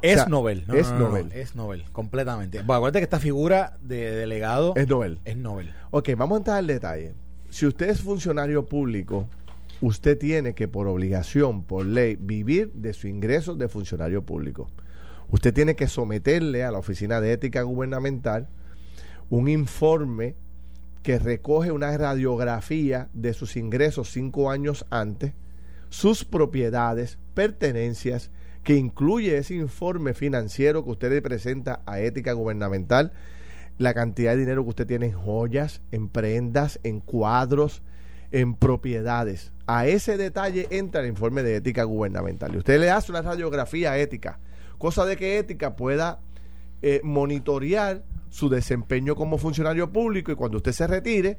[0.00, 0.64] Es novel.
[0.72, 1.32] es novel.
[1.32, 2.58] es novel, completamente.
[2.58, 5.18] Bueno, acuérdate que esta figura de delegado es novel.
[5.24, 5.74] Es novel.
[5.90, 7.14] Ok, vamos a entrar al detalle.
[7.50, 9.28] Si usted es funcionario público,
[9.82, 14.70] usted tiene que por obligación, por ley, vivir de su ingreso de funcionario público.
[15.28, 18.48] Usted tiene que someterle a la Oficina de Ética Gubernamental
[19.28, 20.36] un informe
[21.02, 25.32] que recoge una radiografía de sus ingresos cinco años antes,
[25.90, 28.30] sus propiedades, pertenencias,
[28.62, 33.12] que incluye ese informe financiero que usted le presenta a Ética Gubernamental,
[33.78, 37.82] la cantidad de dinero que usted tiene en joyas, en prendas, en cuadros,
[38.32, 39.52] en propiedades.
[39.66, 42.54] A ese detalle entra el informe de ética gubernamental.
[42.54, 44.40] Y usted le hace una radiografía ética,
[44.78, 46.20] cosa de que ética pueda
[46.80, 51.38] eh, monitorear su desempeño como funcionario público y cuando usted se retire,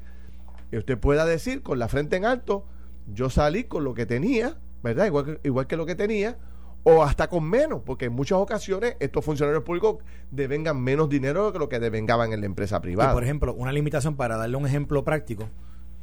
[0.72, 2.64] usted pueda decir con la frente en alto,
[3.12, 5.06] yo salí con lo que tenía, ¿verdad?
[5.06, 6.38] Igual que, igual que lo que tenía,
[6.84, 9.98] o hasta con menos, porque en muchas ocasiones estos funcionarios públicos
[10.30, 13.12] devengan menos dinero que lo que devengaban en la empresa privada.
[13.12, 15.48] por ejemplo, una limitación para darle un ejemplo práctico.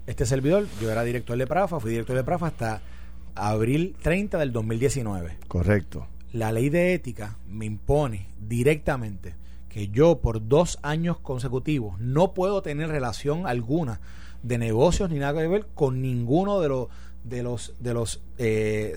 [0.07, 2.81] Este servidor, yo era director de Prafa, fui director de Prafa hasta
[3.35, 5.37] abril 30 del 2019.
[5.47, 6.07] Correcto.
[6.33, 9.35] La ley de ética me impone directamente
[9.69, 14.01] que yo por dos años consecutivos no puedo tener relación alguna
[14.43, 16.87] de negocios ni nada que ver con ninguno de los
[17.23, 18.95] de los de los eh,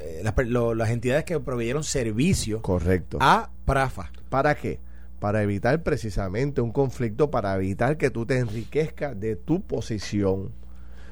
[0.00, 4.78] eh, las, entidades que proveyeron servicio correcto a Prafa para qué
[5.18, 10.52] para evitar precisamente un conflicto para evitar que tú te enriquezcas de tu posición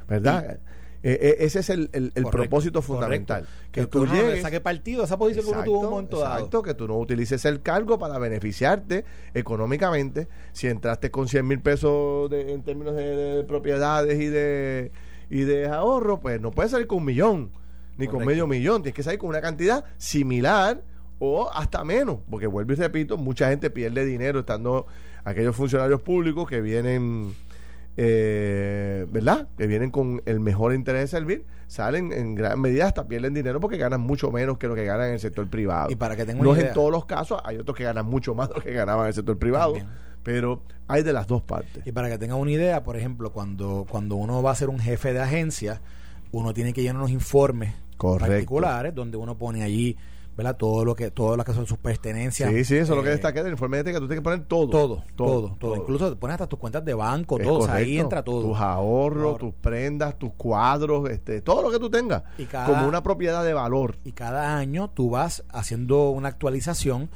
[0.08, 0.58] verdad
[1.06, 1.90] eh, eh, ese es el,
[2.30, 3.46] propósito fundamental.
[3.70, 6.72] Que, tú, llegues, saque partido a esa posición que uno tuvo un momento exacto, que
[6.72, 10.28] tú no utilices el cargo para beneficiarte económicamente.
[10.52, 14.92] Si entraste con 100 mil pesos en términos de, propiedades y de,
[15.28, 17.50] y de ahorro, pues no puedes salir con un millón,
[17.98, 18.80] ni con medio millón.
[18.80, 20.80] Tienes que salir con una cantidad similar
[21.24, 22.18] o hasta menos.
[22.30, 24.86] Porque vuelvo y repito, mucha gente pierde dinero estando
[25.24, 27.34] aquellos funcionarios públicos que vienen
[27.96, 29.46] eh, ¿verdad?
[29.56, 33.60] Que vienen con el mejor interés de servir, salen en gran medida hasta pierden dinero
[33.60, 35.90] porque ganan mucho menos que lo que ganan en el sector privado.
[35.90, 38.48] Y para que no es en todos los casos, hay otros que ganan mucho más
[38.48, 39.74] de lo que ganaban en el sector privado.
[40.24, 41.86] Pero hay de las dos partes.
[41.86, 44.78] Y para que tengan una idea, por ejemplo, cuando, cuando uno va a ser un
[44.78, 45.82] jefe de agencia,
[46.32, 49.96] uno tiene que llenar unos informes particulares donde uno pone allí
[50.36, 50.56] ¿verdad?
[50.56, 52.50] Todo lo que, todo lo que son sus pertenencias.
[52.50, 54.22] Sí, sí, eso es lo que eh, destaca del informe de que tú tienes que
[54.22, 54.68] poner todo.
[54.68, 55.76] Todo, todo, todo.
[55.76, 57.70] Incluso pones hasta tus cuentas de banco, todo.
[57.70, 58.42] ahí entra todo.
[58.42, 62.22] Tus ahorros, tus prendas, tus cuadros, este, todo lo que tú tengas.
[62.66, 63.98] como una propiedad de valor.
[64.04, 67.10] Y cada año tú vas haciendo una actualización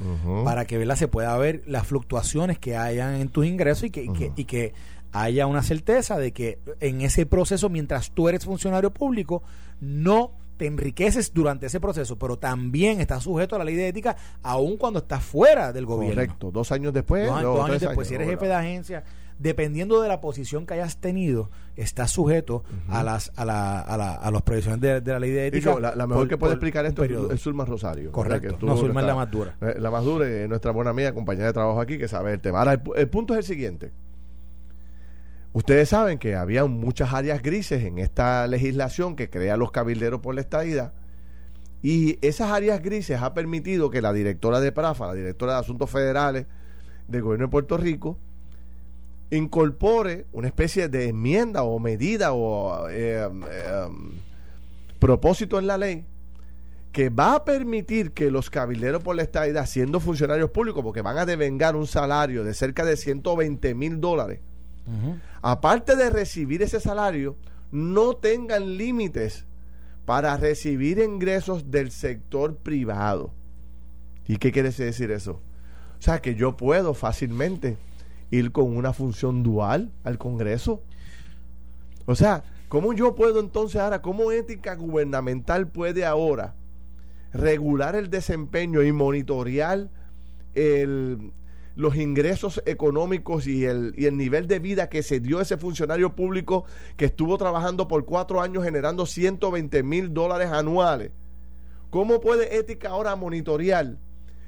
[0.44, 0.96] para que ¿verdad?
[0.96, 4.44] se pueda ver las fluctuaciones que hayan en tus ingresos y que, y que, y
[4.44, 4.74] que
[5.12, 9.42] haya una certeza de que en ese proceso, mientras tú eres funcionario público,
[9.80, 14.16] no te enriqueces durante ese proceso, pero también estás sujeto a la ley de ética
[14.42, 16.16] aun cuando estás fuera del gobierno.
[16.16, 17.26] Correcto, dos años después.
[17.28, 19.04] Dos, años después, si eres jefe de agencia,
[19.38, 24.14] dependiendo de la posición que hayas tenido, estás sujeto a las a, la, a, la,
[24.14, 25.78] a los provisiones de, la ley de ética.
[25.78, 28.10] la, mejor que puede explicar esto es Zulma Rosario.
[28.10, 29.56] Correcto, no, Zulma es la más dura.
[29.60, 32.40] Eh, la más dura es nuestra buena amiga, compañera de trabajo aquí, que sabe el
[32.40, 32.58] tema.
[32.58, 33.92] Ahora, el punto es el siguiente.
[35.58, 40.36] Ustedes saben que había muchas áreas grises en esta legislación que crea los cabilderos por
[40.36, 40.92] la estadidad.
[41.82, 45.90] Y esas áreas grises ha permitido que la directora de PRAFA, la directora de Asuntos
[45.90, 46.46] Federales
[47.08, 48.16] del Gobierno de Puerto Rico,
[49.32, 53.88] incorpore una especie de enmienda o medida o eh, eh,
[55.00, 56.04] propósito en la ley
[56.92, 61.18] que va a permitir que los cabilderos por la estadidad, siendo funcionarios públicos, porque van
[61.18, 64.38] a devengar un salario de cerca de 120 mil dólares,
[65.42, 67.36] aparte de recibir ese salario,
[67.70, 69.44] no tengan límites
[70.04, 73.32] para recibir ingresos del sector privado.
[74.26, 75.42] ¿Y qué quiere decir eso?
[75.98, 77.76] O sea, que yo puedo fácilmente
[78.30, 80.82] ir con una función dual al Congreso.
[82.06, 86.54] O sea, ¿cómo yo puedo entonces ahora, cómo ética gubernamental puede ahora
[87.32, 89.90] regular el desempeño y monitorear
[90.54, 91.32] el,
[91.78, 96.16] los ingresos económicos y el, y el nivel de vida que se dio ese funcionario
[96.16, 96.64] público
[96.96, 101.12] que estuvo trabajando por cuatro años generando 120 mil dólares anuales.
[101.90, 103.94] ¿Cómo puede ética ahora monitorear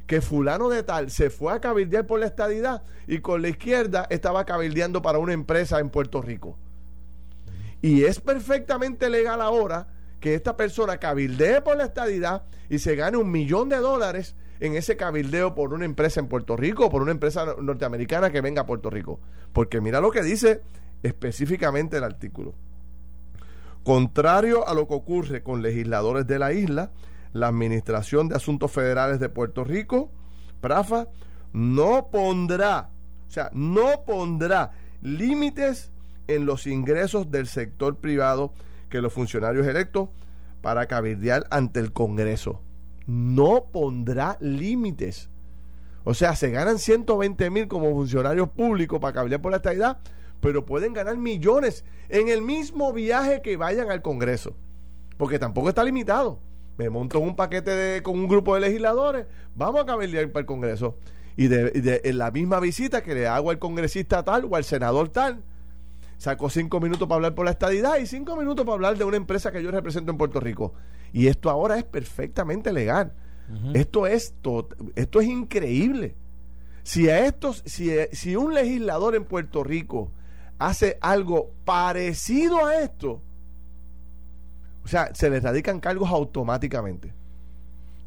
[0.08, 4.08] que fulano de tal se fue a cabildear por la estadidad y con la izquierda
[4.10, 6.58] estaba cabildeando para una empresa en Puerto Rico?
[7.80, 9.86] Y es perfectamente legal ahora
[10.18, 14.76] que esta persona cabildee por la estadidad y se gane un millón de dólares en
[14.76, 18.66] ese cabildeo por una empresa en Puerto Rico por una empresa norteamericana que venga a
[18.66, 19.18] Puerto Rico.
[19.52, 20.62] Porque mira lo que dice
[21.02, 22.54] específicamente el artículo.
[23.82, 26.90] Contrario a lo que ocurre con legisladores de la isla,
[27.32, 30.10] la Administración de Asuntos Federales de Puerto Rico,
[30.60, 31.08] PRAFA,
[31.54, 32.90] no pondrá,
[33.26, 35.90] o sea, no pondrá límites
[36.28, 38.52] en los ingresos del sector privado
[38.90, 40.10] que los funcionarios electos
[40.60, 42.60] para cabildear ante el Congreso
[43.10, 45.28] no pondrá límites.
[46.04, 49.98] O sea, se ganan 120 mil como funcionarios públicos para cablear por la estadidad,
[50.40, 54.54] pero pueden ganar millones en el mismo viaje que vayan al Congreso.
[55.16, 56.38] Porque tampoco está limitado.
[56.78, 60.46] Me monto un paquete de, con un grupo de legisladores, vamos a cabildear para el
[60.46, 60.96] Congreso.
[61.36, 65.08] Y de, en la misma visita que le hago al congresista tal o al senador
[65.08, 65.42] tal,
[66.16, 69.16] saco cinco minutos para hablar por la estadidad y cinco minutos para hablar de una
[69.16, 70.74] empresa que yo represento en Puerto Rico.
[71.12, 73.12] Y esto ahora es perfectamente legal.
[73.74, 74.32] Esto es
[74.94, 76.14] esto es increíble.
[76.84, 80.12] Si a estos, si, si un legislador en Puerto Rico
[80.58, 83.20] hace algo parecido a esto,
[84.84, 87.12] o sea, se le radican cargos automáticamente.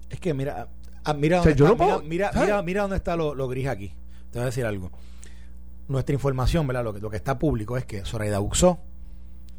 [0.09, 0.67] Es que mira,
[1.03, 3.89] ah, mira, dónde está, mira, mira, mira, dónde está lo, lo, gris aquí.
[4.31, 4.91] Te voy a decir algo.
[5.87, 6.83] Nuestra información, ¿verdad?
[6.83, 8.79] Lo que, lo que está público es que Zoraida Uxó,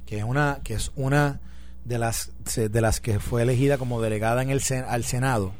[0.07, 1.40] que es una, que es una
[1.85, 5.53] de las de las que fue elegida como delegada en el al Senado,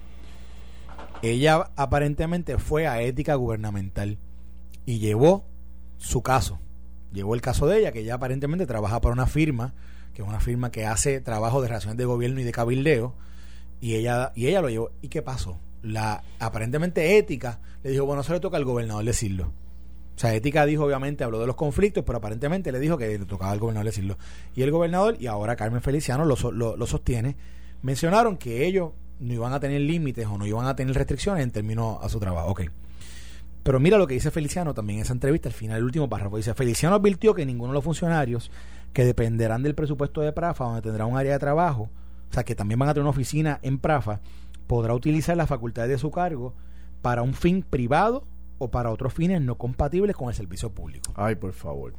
[1.23, 4.19] ella aparentemente fue a ética gubernamental
[4.87, 5.45] y llevó
[5.99, 6.59] su caso.
[7.13, 9.75] Llevó el caso de ella, que ella aparentemente trabaja para una firma,
[10.13, 13.15] que es una firma que hace trabajo de relaciones de gobierno y de cabildeo,
[13.81, 14.91] y ella, y ella lo llevó.
[15.01, 15.61] ¿Y qué pasó?
[15.83, 19.53] La aparentemente ética le dijo, bueno, eso le toca al gobernador decirlo.
[20.17, 23.25] O sea, Ética dijo, obviamente, habló de los conflictos, pero aparentemente le dijo que le
[23.25, 24.17] tocaba al gobernador decirlo.
[24.55, 27.37] Y el gobernador, y ahora Carmen Feliciano lo, lo, sostiene,
[27.83, 31.51] mencionaron que ellos no iban a tener límites o no iban a tener restricciones en
[31.51, 32.51] términos a su trabajo.
[32.51, 32.63] Ok.
[33.65, 36.37] Pero mira lo que dice Feliciano también en esa entrevista, al final, el último párrafo.
[36.37, 38.51] Dice, Feliciano advirtió que ninguno de los funcionarios
[38.93, 41.91] que dependerán del presupuesto de Prafa, donde tendrá un área de trabajo,
[42.31, 44.21] o sea, que también van a tener una oficina en Prafa,
[44.69, 46.55] podrá utilizar las facultades de su cargo
[47.03, 48.25] para un fin privado
[48.65, 51.13] o para otros fines no compatibles con el servicio público.
[51.15, 51.95] Ay, por favor.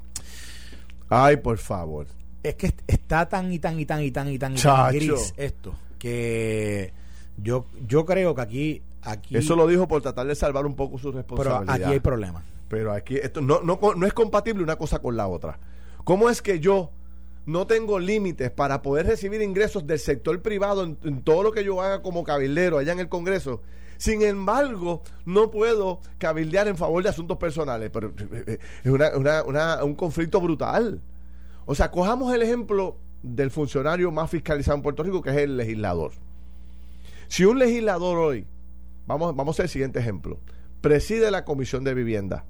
[1.09, 2.07] Ay, por favor.
[2.43, 5.33] Es que está tan y tan y tan y tan y tan, y tan gris
[5.37, 6.93] esto que
[7.37, 10.97] yo yo creo que aquí aquí Eso lo dijo por tratar de salvar un poco
[10.97, 11.65] su responsabilidad.
[11.65, 12.43] Pero aquí hay problemas.
[12.67, 15.59] Pero aquí esto no, no, no es compatible una cosa con la otra.
[16.03, 16.91] ¿Cómo es que yo
[17.45, 21.63] no tengo límites para poder recibir ingresos del sector privado en, en, todo lo que
[21.63, 23.61] yo haga como cabildero allá en el Congreso
[24.05, 27.89] sin embargo, no puedo cabildear en favor de asuntos personales.
[27.91, 31.01] Pero eh, eh, es un conflicto brutal.
[31.65, 35.57] O sea, cojamos el ejemplo del funcionario más fiscalizado en Puerto Rico, que es el
[35.57, 36.11] legislador.
[37.29, 38.45] Si un legislador hoy,
[39.07, 40.39] vamos, vamos a el siguiente ejemplo,
[40.81, 42.45] preside la comisión de vivienda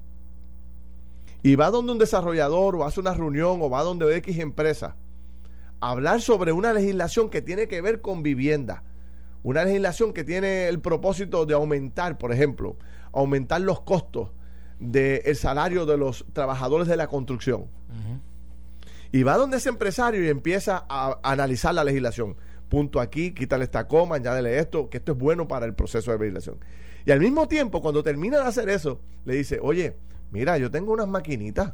[1.42, 4.94] y va donde un desarrollador o hace una reunión o va donde X empresa
[5.80, 8.82] a hablar sobre una legislación que tiene que ver con vivienda
[9.46, 12.76] una legislación que tiene el propósito de aumentar, por ejemplo,
[13.12, 14.30] aumentar los costos
[14.80, 17.66] del salario de los trabajadores de la construcción.
[19.12, 22.36] Y va donde ese empresario y empieza a, analizar la legislación.
[22.68, 26.18] Punto aquí, quítale esta coma, añádele esto, que esto es bueno para el proceso de
[26.18, 26.58] legislación.
[27.04, 29.96] Y al mismo tiempo, cuando termina de hacer eso, le dice, oye,
[30.32, 31.72] mira, yo tengo unas maquinitas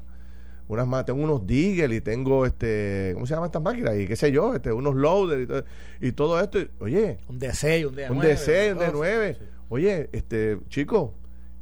[0.73, 3.97] unas más, tengo unos Digel y tengo este, ¿cómo se llaman estas máquinas?
[3.99, 5.65] Y qué sé yo, este, unos loaders
[6.01, 6.59] y todo, esto.
[6.81, 8.11] oye, un D6, un D9.
[8.11, 9.37] Un D6, un D9.
[9.69, 11.15] Oye, este, chico,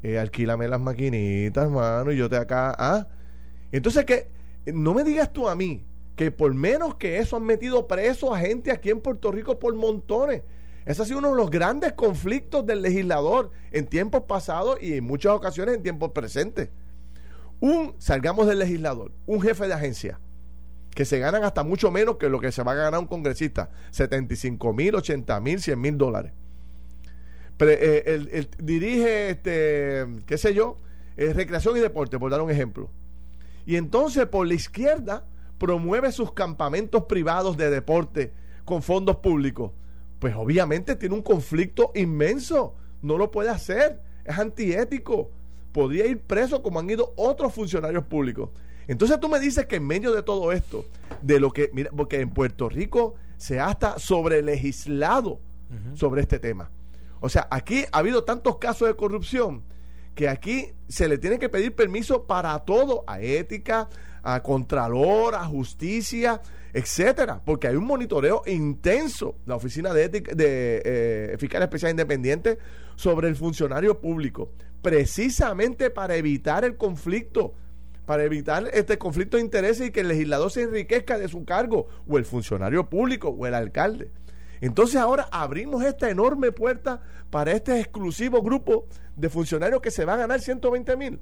[0.02, 3.08] eh, alquílame las maquinitas, mano, y yo te acá, ah.
[3.72, 4.28] Entonces que
[4.66, 5.84] no me digas tú a mí
[6.16, 9.74] que por menos que eso han metido preso a gente aquí en Puerto Rico por
[9.74, 10.42] montones.
[10.84, 15.04] Ese ha sido uno de los grandes conflictos del legislador en tiempos pasados y en
[15.04, 16.68] muchas ocasiones en tiempos presentes
[17.60, 20.18] un, salgamos del legislador, un jefe de agencia,
[20.94, 23.70] que se ganan hasta mucho menos que lo que se va a ganar un congresista,
[23.90, 26.32] 75 mil, 80 mil, 100 mil dólares.
[27.60, 30.78] Eh, dirige, este, qué sé yo,
[31.16, 32.90] eh, recreación y deporte, por dar un ejemplo.
[33.66, 35.26] Y entonces por la izquierda
[35.58, 38.32] promueve sus campamentos privados de deporte
[38.64, 39.72] con fondos públicos.
[40.18, 42.74] Pues obviamente tiene un conflicto inmenso.
[43.02, 44.00] No lo puede hacer.
[44.24, 45.30] Es antiético
[45.72, 48.50] podría ir preso como han ido otros funcionarios públicos.
[48.88, 50.84] Entonces tú me dices que en medio de todo esto,
[51.22, 55.40] de lo que, mira, porque en Puerto Rico se ha hasta sobre legislado
[55.94, 56.70] sobre este tema.
[57.20, 59.62] O sea, aquí ha habido tantos casos de corrupción
[60.14, 63.88] que aquí se le tiene que pedir permiso para todo, a ética,
[64.22, 66.40] a contralor, a justicia,
[66.72, 72.58] etcétera, porque hay un monitoreo intenso, la oficina de ética de eh, fiscal especial independiente
[72.96, 74.50] sobre el funcionario público,
[74.82, 77.54] precisamente para evitar el conflicto,
[78.06, 81.88] para evitar este conflicto de intereses y que el legislador se enriquezca de su cargo,
[82.08, 84.10] o el funcionario público, o el alcalde.
[84.60, 90.14] Entonces ahora abrimos esta enorme puerta para este exclusivo grupo de funcionarios que se va
[90.14, 91.20] a ganar 120 mil.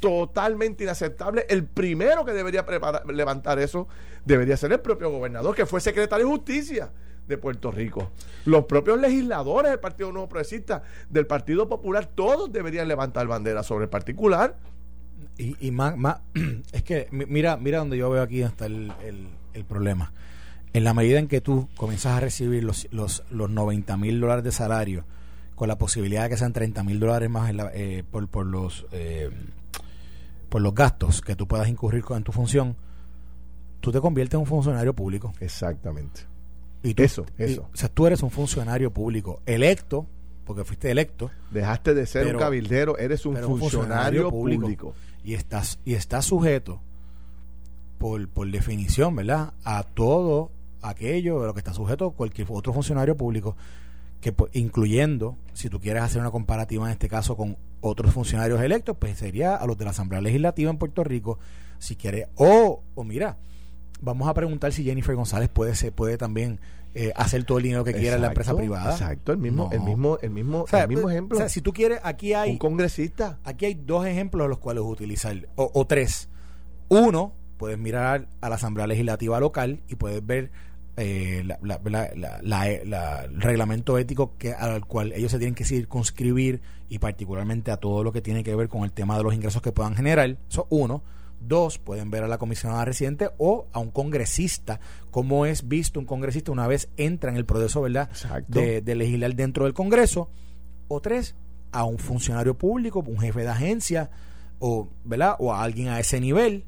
[0.00, 1.44] Totalmente inaceptable.
[1.48, 2.64] El primero que debería
[3.12, 3.86] levantar eso
[4.24, 6.90] debería ser el propio gobernador, que fue secretario de justicia
[7.30, 8.10] de Puerto Rico.
[8.44, 13.84] Los propios legisladores del Partido Nuevo Progresista, del Partido Popular, todos deberían levantar bandera sobre
[13.84, 14.56] el particular.
[15.38, 16.18] Y, más, más,
[16.72, 18.92] es que mira, mira donde yo veo aquí hasta el,
[19.54, 20.12] el, problema.
[20.72, 24.44] En la medida en que tú comienzas a recibir los, los, los 90 mil dólares
[24.44, 25.04] de salario,
[25.54, 29.30] con la posibilidad de que sean 30 mil dólares más eh, por, por, los, eh,
[30.48, 32.76] por los gastos que tú puedas incurrir con, en tu función,
[33.80, 35.32] tú te conviertes en un funcionario público.
[35.40, 36.22] Exactamente.
[36.82, 37.68] Y eso, eso.
[37.72, 40.06] o sea, tú eres un funcionario público electo,
[40.44, 41.30] porque fuiste electo.
[41.50, 46.80] Dejaste de ser un cabildero, eres un, funcionario, público, Y estás, y estás sujeto,
[47.98, 50.50] por, por definición, ¿verdad?, a todo
[50.82, 53.56] aquello de lo que está sujeto cualquier otro funcionario público.
[54.22, 58.96] que incluyendo, si tú quieres hacer una comparativa en este caso con otros funcionarios electos,
[58.98, 61.38] pues sería a los de la Asamblea Legislativa en Puerto Rico,
[61.78, 63.38] si quiere, o, o mira,
[64.00, 66.60] vamos a preguntar si Jennifer González puede se puede también
[66.94, 68.92] eh, hacer todo el dinero que quiera en la empresa privada.
[68.92, 71.38] Exacto, el mismo, el mismo, el mismo, el mismo pues, ejemplo.
[71.38, 73.38] O sea, si tú quieres, aquí hay un congresista.
[73.44, 76.28] Aquí hay dos ejemplos de los cuales utilizar, o, o tres.
[76.88, 80.50] Uno, puedes mirar a la Asamblea Legislativa local y puedes ver
[80.96, 87.76] eh, el reglamento ético que, al cual ellos se tienen que circunscribir y particularmente a
[87.76, 90.36] todo lo que tiene que ver con el tema de los ingresos que puedan generar.
[90.50, 91.02] Eso uno.
[91.40, 94.78] Dos, pueden ver a la comisionada residente o a un congresista,
[95.10, 98.10] como es visto un congresista una vez entra en el proceso ¿verdad?
[98.46, 100.30] De, de, legislar dentro del Congreso.
[100.88, 101.34] O tres,
[101.72, 104.10] a un funcionario público, un jefe de agencia,
[104.58, 105.36] o, ¿verdad?
[105.38, 106.64] o a alguien a ese nivel,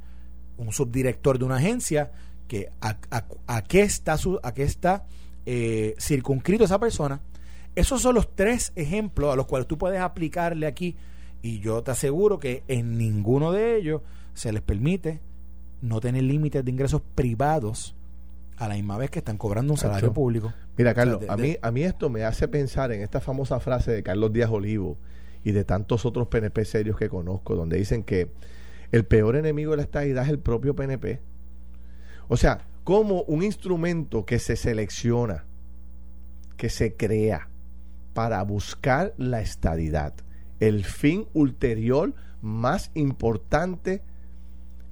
[0.57, 2.13] un subdirector de una agencia,
[2.49, 5.07] que a, qué está, su, a qué está
[5.47, 7.21] eh, circunscrito esa persona.
[7.75, 10.97] Esos son los tres ejemplos a los cuales tú puedes aplicarle aquí
[11.41, 14.03] y yo te aseguro que en ninguno de ellos
[14.35, 15.21] se les permite
[15.81, 17.95] no tener límites de ingresos privados
[18.57, 20.53] a la misma vez que están cobrando un salario público.
[20.77, 24.03] Mira, Carlos, a, mí, a mí esto me hace pensar en esta famosa frase de
[24.03, 24.97] Carlos Díaz Olivo
[25.45, 28.31] y de tantos otros PNP serios que conozco, donde dicen que
[28.93, 31.21] el peor enemigo de la estadidad es el propio PNP.
[32.29, 35.45] O sea, como un instrumento que se selecciona,
[36.57, 37.49] que se crea
[38.15, 40.15] para buscar la estadidad,
[40.61, 44.03] el fin ulterior más importante,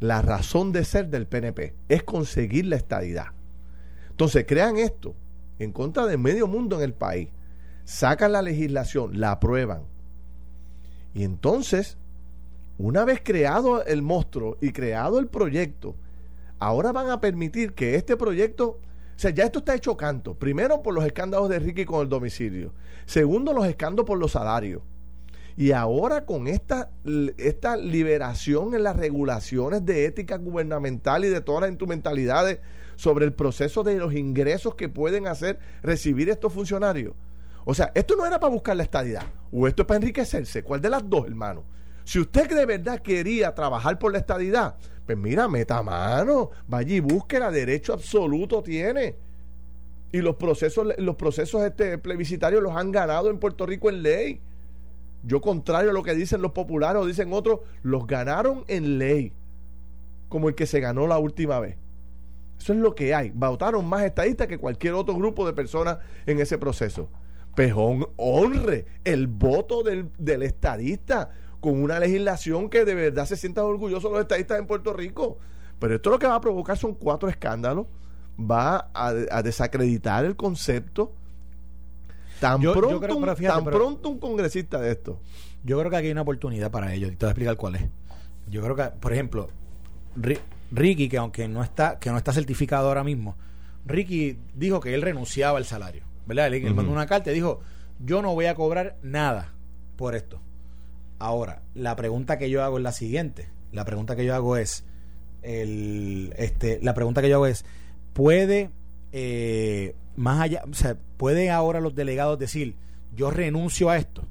[0.00, 3.26] la razón de ser del PNP, es conseguir la estadidad.
[4.10, 5.14] Entonces, crean esto
[5.58, 7.28] en contra de medio mundo en el país,
[7.84, 9.82] sacan la legislación, la aprueban.
[11.12, 11.98] Y entonces,
[12.78, 15.96] una vez creado el monstruo y creado el proyecto,
[16.58, 18.78] ahora van a permitir que este proyecto, o
[19.16, 20.34] sea, ya esto está hecho canto.
[20.34, 22.72] Primero por los escándalos de Ricky con el domicilio.
[23.04, 24.82] Segundo, los escándalos por los salarios.
[25.60, 26.88] Y ahora con esta,
[27.36, 32.60] esta liberación en las regulaciones de ética gubernamental y de todas las instrumentalidades
[32.96, 37.12] sobre el proceso de los ingresos que pueden hacer recibir estos funcionarios.
[37.66, 40.62] O sea, esto no era para buscar la estadidad, o esto es para enriquecerse.
[40.62, 41.62] ¿Cuál de las dos, hermano?
[42.04, 47.00] Si usted de verdad quería trabajar por la estadidad, pues mira, meta mano, vaya y
[47.00, 49.14] búsquela, derecho absoluto tiene.
[50.10, 54.40] Y los procesos, los procesos este plebiscitarios los han ganado en Puerto Rico en ley.
[55.22, 59.32] Yo, contrario a lo que dicen los populares o dicen otros, los ganaron en ley,
[60.28, 61.76] como el que se ganó la última vez.
[62.58, 63.30] Eso es lo que hay.
[63.30, 67.08] Votaron más estadistas que cualquier otro grupo de personas en ese proceso.
[67.54, 73.64] Pejón honre el voto del, del estadista con una legislación que de verdad se sientan
[73.64, 75.38] orgullosos los estadistas en Puerto Rico.
[75.78, 77.86] Pero esto lo que va a provocar son cuatro escándalos,
[78.38, 81.12] va a, desacreditar el concepto.
[82.40, 85.20] Tan, pronto, tan pronto un congresista de esto.
[85.62, 87.12] Yo creo que aquí hay una oportunidad para ellos.
[87.12, 87.84] Y te voy a explicar cuál es.
[88.48, 89.48] Yo creo que, por ejemplo,
[90.72, 93.36] Ricky, que aunque no está, que no está certificado ahora mismo,
[93.84, 96.02] Ricky dijo que él renunciaba al salario.
[96.26, 96.52] ¿Verdad?
[96.52, 97.60] Él, mandó una carta y dijo,
[97.98, 99.52] yo no voy a cobrar nada
[99.96, 100.40] por esto.
[101.18, 103.48] Ahora, la pregunta que yo hago es la siguiente.
[103.72, 104.84] La pregunta que yo hago es,
[105.42, 107.64] el, este, la pregunta que yo hago es,
[108.12, 108.70] ¿puede
[109.12, 112.74] eh, más allá, o sea, puede ahora los delegados decir,
[113.14, 114.26] yo renuncio a esto?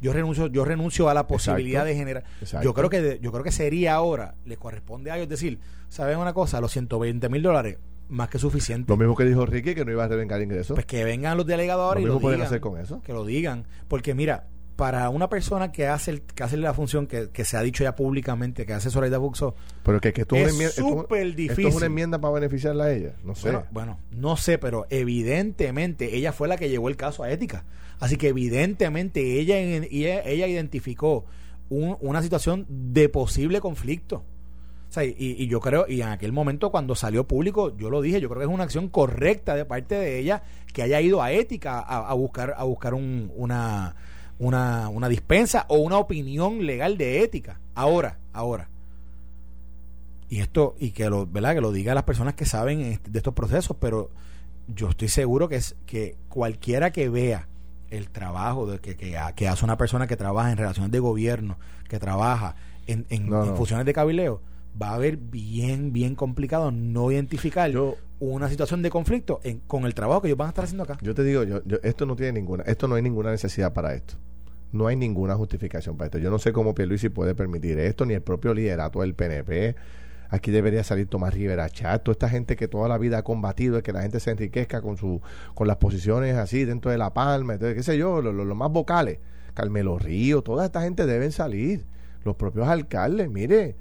[0.00, 2.24] Yo renuncio, yo renuncio a la posibilidad de generar.
[2.62, 5.58] Yo creo que yo creo que sería ahora, le corresponde a ellos decir,
[5.88, 6.60] ¿saben una cosa?
[6.60, 8.92] Los 120 mil dólares, más que suficiente.
[8.92, 10.74] Lo mismo que dijo Ricky, que no iba a revengar ingresos.
[10.74, 13.00] Pues que vengan los delegados ahora y lo pueden hacer con eso.
[13.02, 13.64] Que lo digan.
[13.88, 14.46] Porque mira,
[14.76, 18.66] para una persona que hace que hace la función que, se ha dicho ya públicamente
[18.66, 22.20] que hace Zoraida Buxo pero que, que esto es súper difícil esto es una enmienda
[22.20, 23.58] para beneficiarla a ella no sé.
[23.70, 27.64] Bueno, no sé pero evidentemente ella fue la que llevó el caso a ética.
[27.98, 31.24] Así que evidentemente ella ella, ella identificó
[31.68, 34.24] una situación de posible conflicto.
[34.88, 38.20] O sea, y, yo creo, y en aquel momento cuando salió público, yo lo dije,
[38.20, 41.32] yo creo que es una acción correcta de parte de ella que haya ido a
[41.32, 43.96] ética a, buscar, a buscar un, una,
[44.38, 47.60] una, una dispensa o una opinión legal de ética.
[47.74, 48.68] Ahora, ahora.
[50.28, 51.54] Y esto, y que lo, ¿verdad?
[51.54, 54.10] Que lo diga las personas que saben este, de estos procesos, pero
[54.66, 57.46] yo estoy seguro que es que cualquiera que vea
[57.90, 61.58] el trabajo de que, que, hace una persona que trabaja en relaciones de gobierno,
[61.88, 62.56] que trabaja
[62.88, 64.40] en, en, funciones de cabileo,
[64.80, 67.70] va a ver bien, bien complicado no identificar
[68.18, 70.98] una situación de conflicto con el trabajo que ellos van a estar haciendo acá.
[71.02, 74.16] Yo te digo, yo, esto no tiene ninguna, esto no hay ninguna necesidad para esto
[74.72, 76.18] no hay ninguna justificación para esto.
[76.18, 79.74] Yo no sé cómo Pierluisi puede permitir esto, ni el propio liderato del PNP.
[80.28, 83.82] Aquí debería salir Tomás Rivera Chat, toda esta gente que toda la vida ha combatido,
[83.82, 85.20] que la gente se enriquezca con su
[85.54, 88.70] con las posiciones así dentro de la palma, entonces, qué sé yo, los lo, más
[88.70, 89.18] vocales.
[89.54, 91.86] Carmelo Río, toda esta gente deben salir.
[92.24, 93.76] Los propios alcaldes, mire.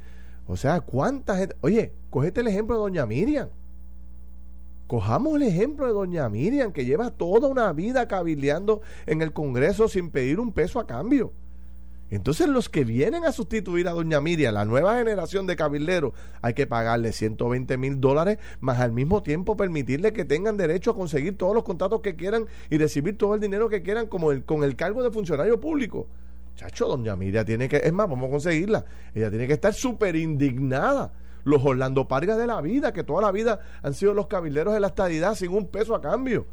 [0.47, 1.55] O sea, ¿cuánta gente?
[1.61, 3.49] Oye, cogete el ejemplo de Doña Miriam.
[4.87, 9.87] Cojamos el ejemplo de Doña Miriam, que lleva toda una vida cabildeando en el Congreso
[9.87, 11.33] sin pedir un peso a cambio.
[12.11, 16.13] Entonces los que vienen a sustituir a Doña Miriam, la nueva generación de cabilderos,
[16.43, 20.95] hay que pagarle 120 mil dólares, más al mismo tiempo permitirle que tengan derecho a
[20.95, 24.45] conseguir todos los contratos que quieran y recibir todo el dinero que quieran como el,
[24.45, 26.05] con el cargo de funcionario público.
[26.55, 28.85] Chacho, Doña Miriam tiene que, es más, vamos a conseguirla.
[29.15, 31.11] Ella tiene que estar súper indignada.
[31.45, 34.81] Los Orlando Pargas de la vida, que toda la vida han sido los cabilderos de
[34.81, 36.45] la estadidad sin un peso a cambio.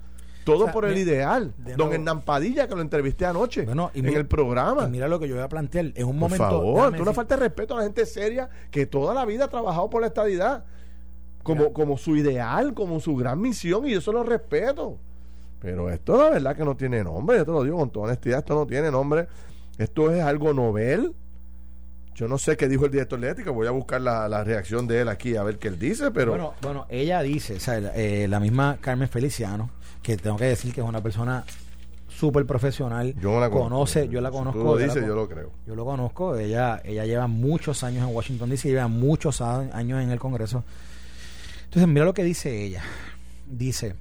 [0.44, 1.54] Todo por el ideal.
[1.76, 4.86] Don Hernán Padilla, que lo entrevisté anoche en el programa.
[4.88, 5.92] mira lo que yo voy a plantear.
[5.94, 6.44] En un momento.
[6.44, 9.46] Por favor, tú una falta de respeto a la gente seria que toda la vida
[9.46, 10.64] ha trabajado por la estadidad.
[11.42, 14.98] Como, como su ideal, como su gran misión, y yo eso lo respeto.
[15.58, 18.40] Pero esto la verdad que no tiene nombre, yo te lo digo con toda honestidad,
[18.40, 19.26] esto no tiene nombre.
[19.78, 21.14] Esto es algo novel.
[22.14, 25.00] Yo no sé qué dijo el director de ética, voy a buscar la, reacción de
[25.00, 26.32] él aquí a ver qué él dice, pero...
[26.32, 29.70] Bueno, bueno ella dice, o sea, eh, la misma Carmen Feliciano,
[30.02, 31.44] que tengo que decir que es una persona
[32.08, 33.14] súper profesional.
[33.20, 34.60] Yo la conoce, yo la conozco.
[34.60, 35.50] Tú lo yo lo creo.
[35.66, 36.36] Yo lo conozco.
[36.36, 40.62] Ella, ella lleva muchos años en Washington D.C., lleva muchos años en el Congreso.
[41.64, 42.82] Entonces, mira lo que dice ella.
[43.46, 43.96] Dice,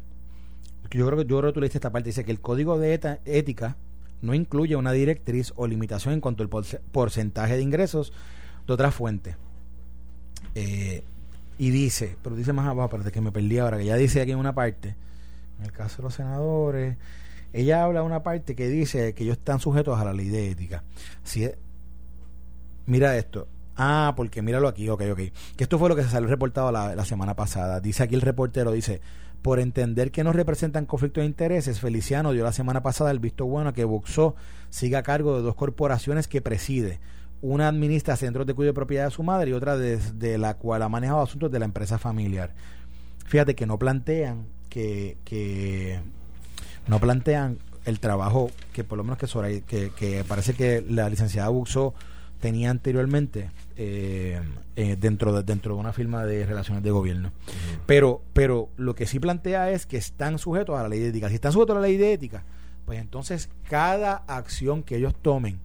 [0.92, 2.94] yo creo que yo creo que tú leíste esta parte, dice que el código de
[3.26, 3.78] ética
[4.22, 8.14] no incluye una directriz o limitación en cuanto al porcentaje de ingresos
[8.68, 9.36] de otra fuente.
[10.56, 11.04] Eh,
[11.58, 14.32] y dice, pero dice más abajo, de que me perdí ahora, que ya dice aquí
[14.32, 14.96] en una parte,
[15.60, 16.98] en el caso de los senadores,
[17.54, 20.52] ella habla de una parte que dice que ellos están sujetos a la ley de
[20.52, 20.84] ética.
[21.24, 21.50] Si
[22.86, 23.48] mira esto.
[23.78, 25.18] Ah, porque míralo aquí, ok, ok.
[25.56, 27.80] Que esto fue lo que se salió reportado la semana pasada.
[27.80, 29.02] Dice aquí el reportero, dice,
[29.42, 33.46] por entender que no representan conflictos de intereses, Feliciano dio la semana pasada el visto
[33.46, 34.36] bueno a que Boxó
[34.70, 37.00] siga a cargo de dos corporaciones que preside.
[37.42, 40.84] Una administra centros de cuidado de propiedad de su madre y otra desde la cual
[40.84, 42.54] ha manejado asuntos de la empresa familiar.
[43.26, 46.00] Fíjate que no plantean que, que
[46.88, 51.50] no plantean el trabajo que por lo menos que, que, que parece que la licenciada
[51.50, 51.96] Buxo
[52.42, 54.42] tenía anteriormente eh,
[54.76, 57.32] eh, dentro, de, dentro de una firma de relaciones de gobierno.
[57.86, 61.30] pero, pero lo que sí plantea es que están sujetos a la ley de ética.
[61.30, 62.44] Si están sujetos a la ley de ética,
[62.86, 65.60] pues entonces cada acción que ellos tomen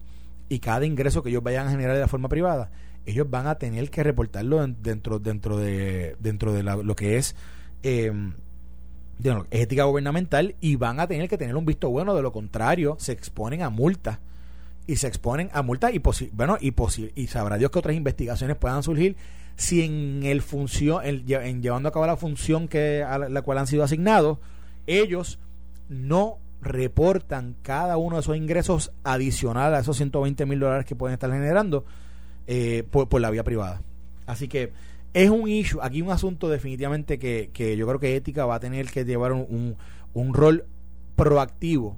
[0.47, 2.71] y cada ingreso que ellos vayan a generar de la forma privada,
[3.05, 7.35] ellos van a tener que reportarlo dentro, dentro de, dentro de lo que es
[7.83, 8.11] eh,
[9.51, 13.13] ética gubernamental y van a tener que tener un visto bueno, de lo contrario se
[13.13, 14.19] exponen a multas
[14.87, 16.73] y se exponen a multas y bueno y
[17.15, 19.15] y sabrá Dios que otras investigaciones puedan surgir
[19.55, 23.67] si en el función en llevando a cabo la función que a la, cual han
[23.67, 24.39] sido asignados
[24.87, 25.39] ellos
[25.89, 31.13] no reportan cada uno de esos ingresos adicionales a esos 120 mil dólares que pueden
[31.13, 31.85] estar generando
[32.47, 33.81] eh, por, la vía privada.
[34.25, 34.71] Así que
[35.13, 38.59] es un issue, aquí un asunto definitivamente que, que yo creo que ética va a
[38.59, 39.75] tener que llevar un,
[40.13, 40.65] un, rol
[41.15, 41.97] proactivo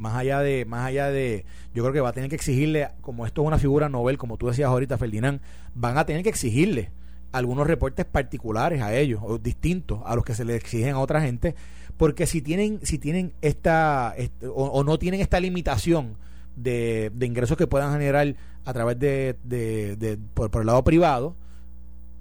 [0.00, 1.44] más allá de más allá de
[1.74, 4.36] yo creo que va a tener que exigirle como esto es una figura novel como
[4.36, 5.40] tú decías ahorita Ferdinand
[5.74, 6.90] van a tener que exigirle
[7.32, 11.20] algunos reportes particulares a ellos o distintos a los que se le exigen a otra
[11.20, 11.54] gente
[11.96, 14.14] porque si tienen si tienen esta,
[14.54, 16.16] o, no tienen esta limitación
[16.56, 18.34] de, de, ingresos que puedan generar
[18.64, 21.36] a través de, de, por, por el lado privado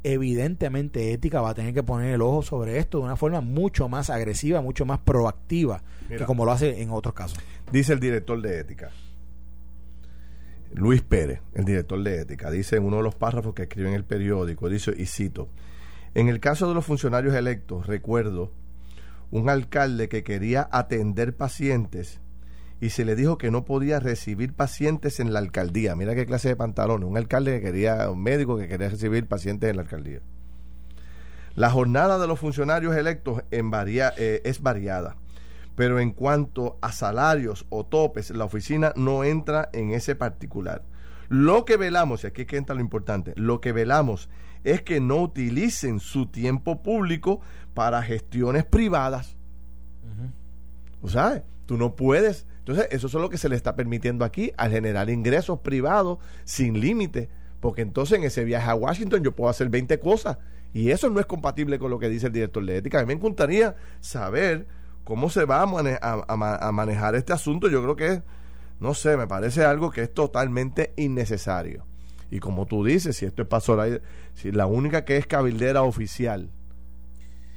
[0.04, 3.90] evidentemente ética va a tener que poner el ojo sobre esto de una forma mucho
[3.90, 7.40] más agresiva, mucho más proactiva que como lo hace en otros casos.
[7.72, 8.90] Dice el director de ética,
[10.74, 13.96] Luis Pérez, el director de ética, dice en uno de los párrafos que escribe en
[13.96, 15.50] el periódico, dice, y cito,
[16.16, 18.52] en el caso de los funcionarios electos, recuerdo
[19.32, 22.20] un alcalde que quería atender pacientes
[22.82, 25.96] y se le dijo que no podía recibir pacientes en la alcaldía.
[25.96, 27.08] Mira qué clase de pantalones.
[27.08, 30.22] Un alcalde que quería, un médico que quería recibir pacientes en la alcaldía.
[31.56, 35.18] La jornada de los funcionarios electos en eh, es variada,
[35.76, 40.84] pero en cuanto a salarios o topes, la oficina no entra en ese particular.
[41.28, 44.30] Lo que velamos, y aquí es que entra lo importante, lo que velamos
[44.64, 47.42] es que no utilicen su tiempo público
[47.74, 49.36] para gestiones privadas.
[51.02, 51.44] ¿O sabes?
[51.66, 55.10] Tú no puedes entonces, eso es lo que se le está permitiendo aquí al generar
[55.10, 57.28] ingresos privados sin límite,
[57.60, 60.38] porque entonces en ese viaje a Washington yo puedo hacer 20 cosas
[60.72, 63.00] y eso no es compatible con lo que dice el director de ética.
[63.00, 64.68] A mí me encantaría saber
[65.04, 67.70] cómo se va a, manejar este asunto.
[67.70, 68.22] Yo creo que,
[68.80, 71.88] no sé, me parece algo que es totalmente innecesario.
[72.30, 74.00] Y como tú dices, si esto es Zoraida,
[74.36, 76.52] si la única que es cabildera oficial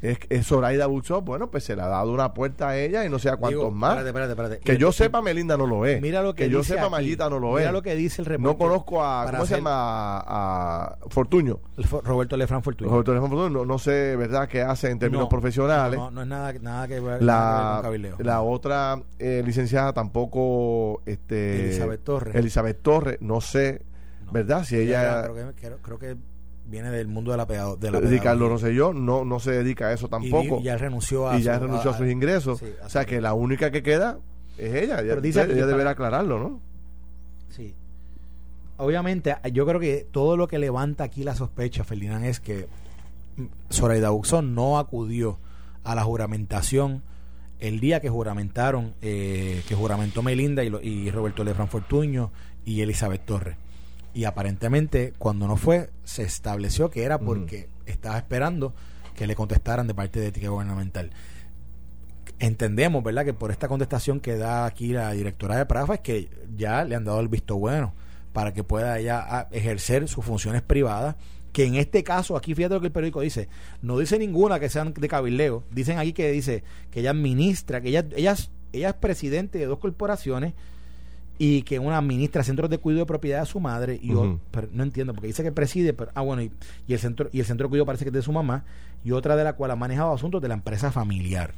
[0.03, 3.09] es, es Zoraida Buchó, bueno, pues se le ha dado una puerta a ella y
[3.09, 4.05] no sé a cuántos más.
[4.05, 6.03] Espérate, espérate, Que yo sepa, Melinda no lo es.
[6.03, 7.63] Mira lo que, yo sepa, Mayita no lo es.
[7.63, 8.53] Mira lo que dice el reporte.
[8.53, 10.25] No conozco a, ¿cómo se llama?
[10.27, 11.61] A, Fortuño.
[12.03, 12.91] Roberto Lefran Fortuño.
[12.91, 15.97] Roberto Lefran Fortuño, no, sé, ¿verdad?, qué hace en términos profesionales.
[15.97, 21.67] No, no, es nada, nada que ver la, con La otra eh, licenciada tampoco, este...
[21.67, 22.35] Elizabeth Torres.
[22.35, 23.83] Elizabeth Torres, no sé,
[24.33, 24.65] ¿verdad?
[24.65, 25.31] Si ella...
[25.31, 26.32] Creo que, creo que
[26.67, 30.09] viene del mundo de la, de la Ricardo Rosselló no, no se dedica a eso
[30.09, 30.61] tampoco.
[30.61, 32.63] Y, ya renunció a, y ya renunció a, sus ingresos.
[32.85, 34.19] o sea que la única que queda
[34.59, 34.97] es ella.
[34.99, 36.61] Pero ella, deberá aclararlo, ¿no?
[37.51, 37.75] Sí.
[38.77, 42.67] Obviamente, yo creo que todo lo que levanta aquí la sospecha, Ferdinand, es que
[43.71, 45.39] Zoraida Buxón no acudió
[45.85, 47.03] a la juramentación
[47.61, 52.33] el día que juramentaron, eh, que juramentó Melinda y, y Roberto Lefran Fortuño
[52.65, 53.57] y Elizabeth Torres.
[54.15, 58.75] Y aparentemente, cuando no fue, se estableció que era porque estaba esperando
[59.17, 61.11] que le contestaran de parte de ética gubernamental.
[62.39, 66.29] Entendemos, ¿verdad?, que por esta contestación que da aquí la directora de Prafa es que
[66.57, 67.95] ya le han dado el visto bueno
[68.33, 71.17] para que pueda ella ah, ejercer sus funciones privadas
[71.53, 73.49] que en este caso, aquí fíjate lo que el periódico dice,
[73.83, 77.91] no dice ninguna que sean de cabildeo, dicen aquí que dice que ella administra, que
[77.91, 78.35] ella, ella,
[78.73, 80.55] ella es presidente de dos corporaciones
[81.45, 84.39] y que una administra centros de cuidado de propiedad de su madre y yo
[84.71, 86.53] no entiendo porque dice que preside pero ah bueno y,
[86.87, 88.65] el centro y el centro de cuidado parece que es de su mamá
[89.03, 91.53] y otra de la cual ha manejado asuntos de la empresa familiar.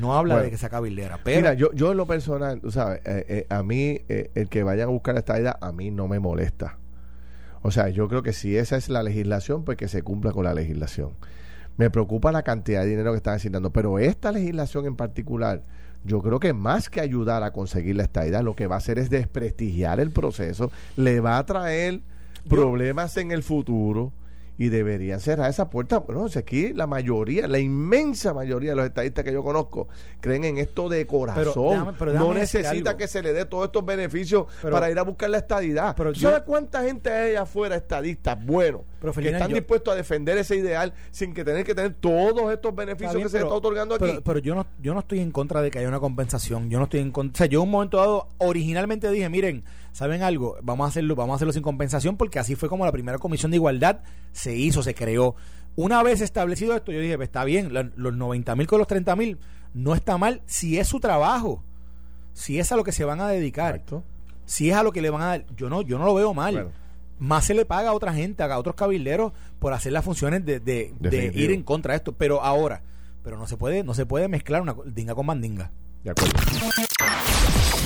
[0.00, 3.00] No habla de que sea cabildera pero mira yo yo en lo personal tú sabes
[3.04, 6.08] eh, eh, a mí eh, el que vayan a buscar esta idea a mí no
[6.08, 6.76] me molesta.
[7.62, 10.46] O sea yo creo que si esa es la legislación pues que se cumpla con
[10.46, 11.12] la legislación.
[11.76, 15.62] Me preocupa la cantidad de dinero que están asignando pero esta legislación en particular
[16.08, 18.98] yo creo que más que ayudar a conseguir la estadidad, lo que va a hacer
[18.98, 22.00] es desprestigiar el proceso, le va a traer
[22.48, 24.12] problemas en el futuro
[24.58, 26.00] y deberían cerrar esa puerta.
[26.00, 29.86] Bueno, aquí la mayoría, la inmensa mayoría de los estadistas que yo conozco
[30.20, 31.94] creen en esto de corazón.
[32.14, 35.94] no necesita que se le dé todos estos beneficios para ir a buscar la estadidad.
[35.96, 38.82] Pero ¿Sabe cuánta gente hay allá afuera estadistas buenos
[39.14, 43.22] que están dispuestos a defender ese ideal sin que tener que tener todos estos beneficios
[43.22, 44.18] que se está otorgando aquí?
[44.24, 46.68] Pero, yo no yo no estoy en contra de que haya una compensación.
[46.68, 47.32] Yo no estoy en contra.
[47.32, 49.64] O sea, yo en un momento dado originalmente dije, miren,
[49.98, 50.56] ¿saben algo?
[50.62, 53.50] Vamos a hacerlo, vamos a hacerlo sin compensación porque así fue como la primera comisión
[53.50, 53.98] de igualdad
[54.30, 55.34] se hizo, se creó.
[55.74, 59.16] Una vez establecido esto, yo dije, pues está bien, los 90 mil con los 30
[59.16, 59.38] mil
[59.74, 61.64] no está mal si es su trabajo,
[62.32, 63.82] si es a lo que se van a dedicar,
[64.44, 65.46] si es a lo que le van a dar.
[65.56, 66.70] Yo no, yo no lo veo mal.
[67.18, 70.60] Más se le paga a otra gente, a otros cabilderos por hacer las funciones de,
[70.60, 72.12] de, de ir en contra de esto.
[72.12, 72.82] Pero ahora,
[73.24, 75.72] pero no se puede, no se puede mezclar una dinga con mandinga.
[76.04, 76.38] De acuerdo.